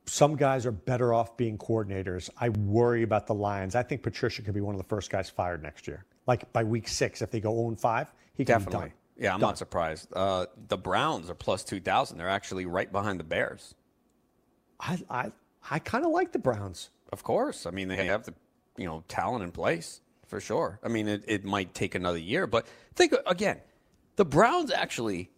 [0.06, 2.30] some guys are better off being coordinators.
[2.40, 3.76] I worry about the Lions.
[3.76, 6.04] I think Patricia could be one of the first guys fired next year.
[6.26, 8.88] Like by week six, if they go 0 5, he can be Definitely.
[8.88, 8.92] done.
[9.18, 9.50] Yeah, I'm Done.
[9.50, 10.08] not surprised.
[10.12, 12.18] Uh, the Browns are plus two thousand.
[12.18, 13.74] They're actually right behind the Bears.
[14.80, 15.32] I I,
[15.70, 16.90] I kind of like the Browns.
[17.12, 17.66] Of course.
[17.66, 18.34] I mean, they have the
[18.76, 20.78] you know talent in place for sure.
[20.84, 23.60] I mean, it, it might take another year, but think again,
[24.16, 25.30] the Browns actually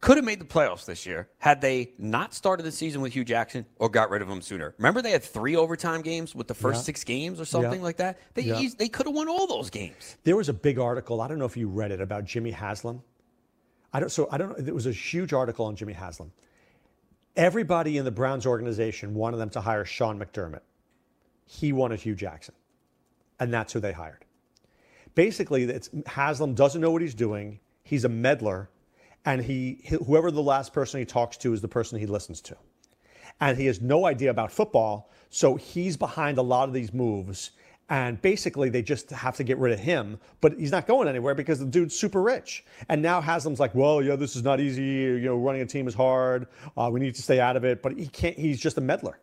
[0.00, 3.24] could have made the playoffs this year had they not started the season with Hue
[3.24, 4.74] Jackson or got rid of him sooner.
[4.78, 6.84] Remember, they had three overtime games with the first Yeah.
[6.84, 7.84] six games or something Yeah.
[7.84, 8.18] like that.
[8.34, 8.68] They Yeah.
[8.78, 10.16] they could have won all those games.
[10.24, 11.20] There was a big article.
[11.20, 13.02] I don't know if you read it about Jimmy Haslam.
[13.92, 14.10] I don't.
[14.10, 14.50] So I don't.
[14.56, 14.64] know.
[14.64, 16.30] There was a huge article on Jimmy Haslam.
[17.36, 20.60] Everybody in the Browns organization wanted them to hire Sean McDermott.
[21.46, 22.54] He wanted Hue Jackson,
[23.40, 24.24] and that's who they hired.
[25.14, 27.60] Basically, it's Haslam doesn't know what he's doing.
[27.82, 28.68] He's a meddler,
[29.24, 32.56] and he whoever the last person he talks to is the person he listens to
[33.40, 35.10] and he has no idea about football.
[35.30, 37.50] So he's behind a lot of these moves.
[37.90, 40.18] And basically, they just have to get rid of him.
[40.42, 42.64] But he's not going anywhere because the dude's super rich.
[42.88, 44.82] And now Haslam's like, well, yeah, this is not easy.
[44.82, 46.48] You know, running a team is hard.
[46.76, 47.82] Uh, we need to stay out of it.
[47.82, 48.36] But he can't.
[48.36, 49.18] He's just a meddler.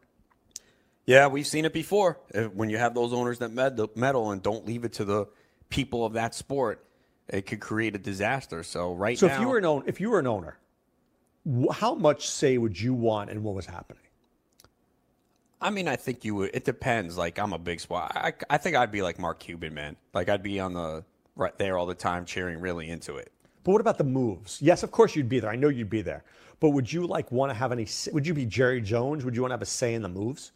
[1.06, 2.18] Yeah, we've seen it before.
[2.54, 3.52] When you have those owners that
[3.96, 5.28] meddle and don't leave it to the
[5.70, 6.84] people of that sport,
[7.30, 8.64] it could create a disaster.
[8.64, 10.58] So right now so now, if you were an owner, if you were an owner,
[11.72, 14.02] how much say would you want and what was happening?
[15.62, 16.52] I mean, I think you would.
[16.54, 17.18] It depends.
[17.18, 18.12] Like, I'm a big spot.
[18.16, 19.96] I, I think I'd be like Mark Cuban, man.
[20.14, 21.04] Like, I'd be on the
[21.36, 23.32] right there all the time, cheering really into it.
[23.64, 24.62] But what about the moves?
[24.62, 25.50] Yes, of course you'd be there.
[25.50, 26.24] I know you'd be there.
[26.60, 27.86] But would you like want to have any?
[27.86, 29.26] say- Would you be Jerry Jones?
[29.26, 30.52] Would you want to have a say in the moves?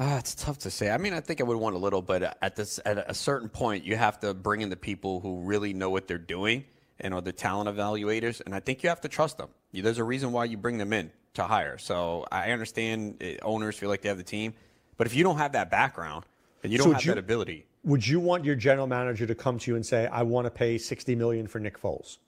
[0.00, 0.90] Ah, it's tough to say.
[0.90, 3.48] I mean, I think I would want a little, but at this at a certain
[3.48, 6.64] point, you have to bring in the people who really know what they're doing
[7.00, 8.40] and are the talent evaluators.
[8.44, 9.48] And I think you have to trust them.
[9.72, 11.78] There's a reason why you bring them in to hire.
[11.78, 14.54] So I understand eh, owners feel like they have the team,
[14.96, 16.24] but if you don't have that background
[16.62, 19.34] and you don't would have you- that ability, Would you want your general manager to
[19.34, 22.18] come to you and say, "I want to pay sixty million for Nick Foles"?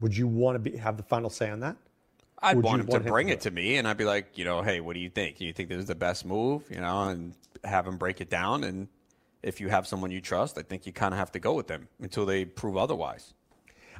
[0.00, 1.76] Would you want to be, have the final say on that?
[2.44, 4.62] I'd want him want to bring it to me, and I'd be like, you know,
[4.62, 5.38] hey, what do you think?
[5.38, 6.64] Do you think this is the best move?
[6.70, 7.34] You know, and
[7.64, 8.64] have him break it down.
[8.64, 8.88] And
[9.42, 11.66] if you have someone you trust, I think you kind of have to go with
[11.66, 13.32] them until they prove otherwise.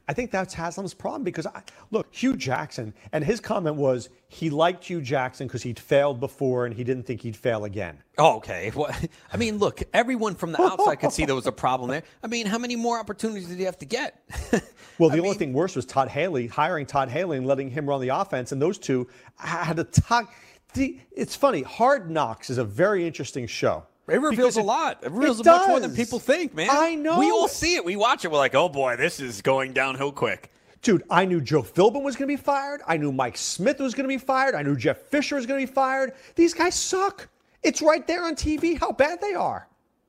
[0.07, 4.51] I think that's Haslam's problem because I, look, Hue Jackson, and his comment was he
[4.51, 7.99] liked Hue Jackson because he'd failed before and he didn't think he'd fail again.
[8.19, 8.71] Oh, okay.
[8.75, 8.95] Well,
[9.33, 12.03] I mean, look, everyone from the outside could see there was a problem there.
[12.23, 14.23] I mean, how many more opportunities did he have to get?
[14.99, 18.01] Well, the only thing worse was Todd Haley hiring Todd Haley and letting him run
[18.01, 20.33] the offense, and those two had a talk.
[20.77, 21.63] It's funny.
[21.63, 23.85] Hard Knocks is a very interesting show.
[24.07, 25.03] It reveals a lot.
[25.03, 26.69] It reveals it much more than people think, man.
[26.71, 27.19] I know.
[27.19, 27.85] We all see it.
[27.85, 28.31] We watch it.
[28.31, 30.51] We're like, oh boy, this is going downhill quick.
[30.83, 32.83] Dude, I knew Joe Philbin was going to be fired.
[32.87, 34.55] I knew Mike Smith was going to be fired.
[34.55, 36.13] I knew Jeff Fisher was going to be fired.
[36.35, 37.29] These guys suck.
[37.63, 39.67] It's right there on TV how bad they are.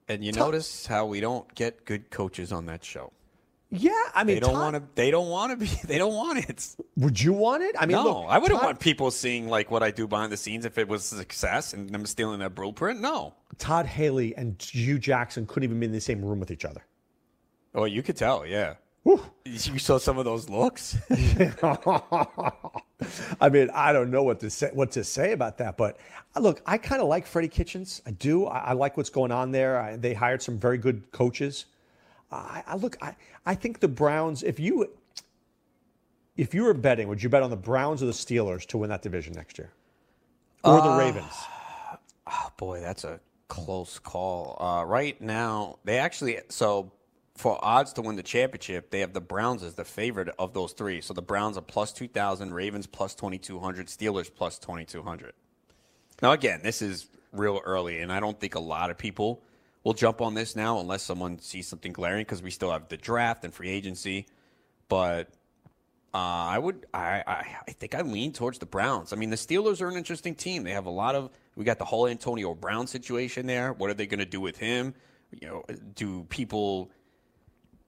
[0.10, 3.14] And you notice how we don't get good coaches on that show.
[3.78, 4.84] Yeah, I mean, they don't want to.
[4.96, 5.70] They don't want to be.
[5.88, 6.76] They don't want it.
[6.98, 7.76] Would you want it?
[7.78, 10.32] I mean, no, look, I wouldn't Todd- want people seeing like what I do behind
[10.32, 13.02] the scenes if it was a success and them stealing that blueprint.
[13.02, 13.34] No.
[13.58, 16.84] Todd Haley and Hue Jackson couldn't even be in the same room with each other.
[17.74, 18.46] Oh, you could tell.
[18.46, 18.76] Yeah.
[19.48, 20.98] You saw some of those looks.
[23.40, 25.98] I mean, I don't know what to say what to say about that, but
[26.36, 28.02] uh, look, I kind of like Freddie Kitchens.
[28.08, 28.48] I do.
[28.48, 29.80] I, I like what's going on there.
[29.80, 31.66] I, they hired some very good coaches.
[32.32, 32.98] I, I look.
[33.02, 33.16] I,
[33.46, 34.44] I think the Browns.
[34.44, 34.90] If you
[36.38, 38.90] if you were betting, would you bet on the Browns or the Steelers to win
[38.90, 39.72] that division next year,
[40.64, 41.34] or the Uh, Ravens?
[42.28, 44.58] Oh boy, that's a close call.
[44.60, 46.92] Uh, right now, they actually so
[47.36, 50.72] for odds to win the championship, they have the Browns as the favorite of those
[50.72, 51.02] three.
[51.02, 55.34] So the Browns are plus 2,000, Ravens plus 2,200, Steelers plus 2,200.
[56.22, 59.44] Now, again, this is real early, and I don't think a lot of people
[59.86, 62.98] will jump on this now unless someone sees something glaring because we still have the
[62.98, 64.26] draft and free agency.
[64.90, 65.30] But
[66.14, 69.14] uh, I would, I, I, I think I lean towards the Browns.
[69.14, 70.64] I mean, the Steelers are an interesting team.
[70.64, 73.72] They have a lot of, we got the whole Antonio Brown situation there.
[73.72, 74.94] What are they going to do with him?
[75.32, 75.64] You know,
[75.94, 76.92] do people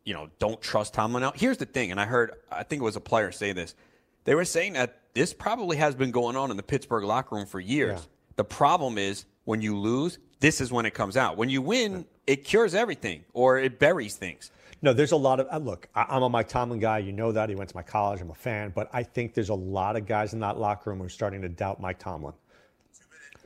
[0.08, 1.20] you know, don't trust Tomlin.
[1.20, 3.76] Now, here's the thing, and I heard, I think it was a player say this.
[4.24, 7.46] They were saying that this probably has been going on in the Pittsburgh locker room
[7.46, 8.00] for years.
[8.00, 8.06] Yeah.
[8.38, 11.38] The problem is when you lose, this is when it comes out.
[11.38, 14.52] When you win, it cures everything or it buries things.
[14.82, 15.88] No, there's a lot of uh, look.
[15.96, 16.98] I'm a Mike Tomlin guy.
[16.98, 18.20] You know that he went to my college.
[18.20, 21.00] I'm a fan, but I think there's a lot of guys in that locker room
[21.00, 22.34] who are starting to doubt Mike Tomlin.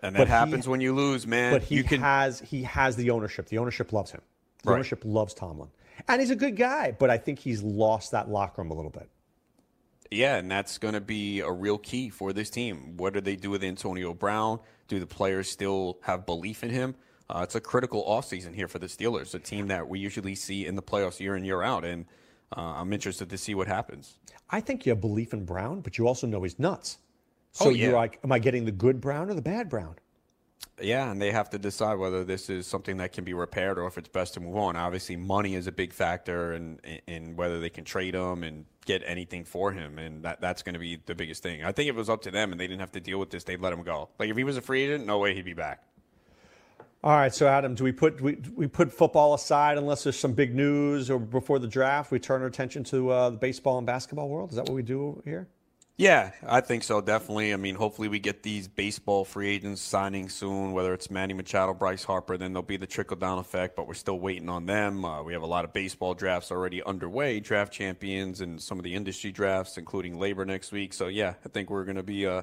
[0.01, 1.53] And that but happens he, when you lose, man.
[1.53, 2.01] But he can...
[2.01, 3.45] has he has the ownership.
[3.45, 4.21] The ownership loves him.
[4.63, 4.75] The right.
[4.77, 5.69] ownership loves Tomlin.
[6.07, 8.89] And he's a good guy, but I think he's lost that locker room a little
[8.89, 9.07] bit.
[10.11, 12.97] Yeah, and that's going to be a real key for this team.
[12.97, 14.59] What do they do with Antonio Brown?
[14.89, 16.95] Do the players still have belief in him?
[17.29, 20.65] Uh, it's a critical offseason here for the Steelers, a team that we usually see
[20.65, 21.85] in the playoffs year in, year out.
[21.85, 22.05] And
[22.55, 24.17] uh, I'm interested to see what happens.
[24.49, 26.97] I think you have belief in Brown, but you also know he's nuts.
[27.53, 27.85] So oh, yeah.
[27.85, 29.95] you're like, am I getting the good Brown or the bad Brown?
[30.79, 33.85] Yeah, and they have to decide whether this is something that can be repaired or
[33.85, 34.75] if it's best to move on.
[34.75, 39.03] Obviously, money is a big factor in, in whether they can trade him and get
[39.05, 41.63] anything for him, and that, that's going to be the biggest thing.
[41.63, 43.29] I think if it was up to them and they didn't have to deal with
[43.29, 44.09] this, they'd let him go.
[44.17, 45.83] Like if he was a free agent, no way he'd be back.
[47.03, 50.33] All right, so Adam, do we put we, we put football aside unless there's some
[50.33, 52.11] big news or before the draft?
[52.11, 54.51] We turn our attention to uh, the baseball and basketball world.
[54.51, 55.47] Is that what we do here?
[56.01, 56.99] Yeah, I think so.
[56.99, 57.53] Definitely.
[57.53, 60.71] I mean, hopefully we get these baseball free agents signing soon.
[60.71, 63.75] Whether it's Manny Machado, Bryce Harper, then there'll be the trickle down effect.
[63.75, 65.05] But we're still waiting on them.
[65.05, 68.83] Uh, we have a lot of baseball drafts already underway, draft champions, and some of
[68.83, 70.91] the industry drafts, including LABR next week.
[70.93, 72.41] So yeah, I think we're going to be uh,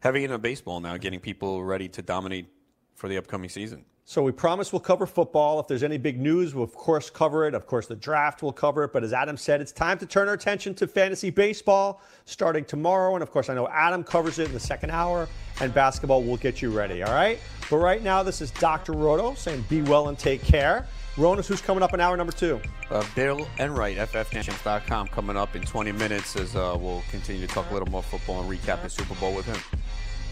[0.00, 2.48] heavy into baseball now, getting people ready to dominate
[2.94, 3.86] for the upcoming season.
[4.04, 5.60] So we promise we'll cover football.
[5.60, 7.54] If there's any big news, we'll of course cover it.
[7.54, 8.92] Of course, the draft will cover it.
[8.92, 13.14] But as Adam said, it's time to turn our attention to fantasy baseball starting tomorrow.
[13.14, 15.28] And of course, I know Adam covers it in the second hour,
[15.60, 17.02] and basketball will get you ready.
[17.02, 17.38] All right.
[17.70, 18.92] But right now, this is Dr.
[18.92, 20.86] Roto saying be well and take care.
[21.14, 22.60] Ronis, who's coming up in hour number two?
[22.90, 27.70] Uh, Bill Enright, FFNations.com, coming up in 20 minutes as uh, we'll continue to talk
[27.70, 29.58] a little more football and recap the Super Bowl with him.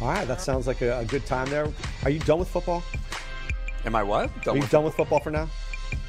[0.01, 1.68] All right, that sounds like a, a good time there.
[2.03, 2.83] Are you done with football?
[3.85, 4.31] Am I what?
[4.43, 5.49] Done Are you with done with football for now?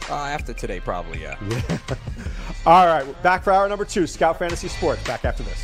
[0.10, 1.38] Uh, after today, probably, yeah.
[1.48, 1.78] yeah.
[2.66, 5.04] All right, back for hour number two, Scout Fantasy Sports.
[5.06, 5.64] Back after this.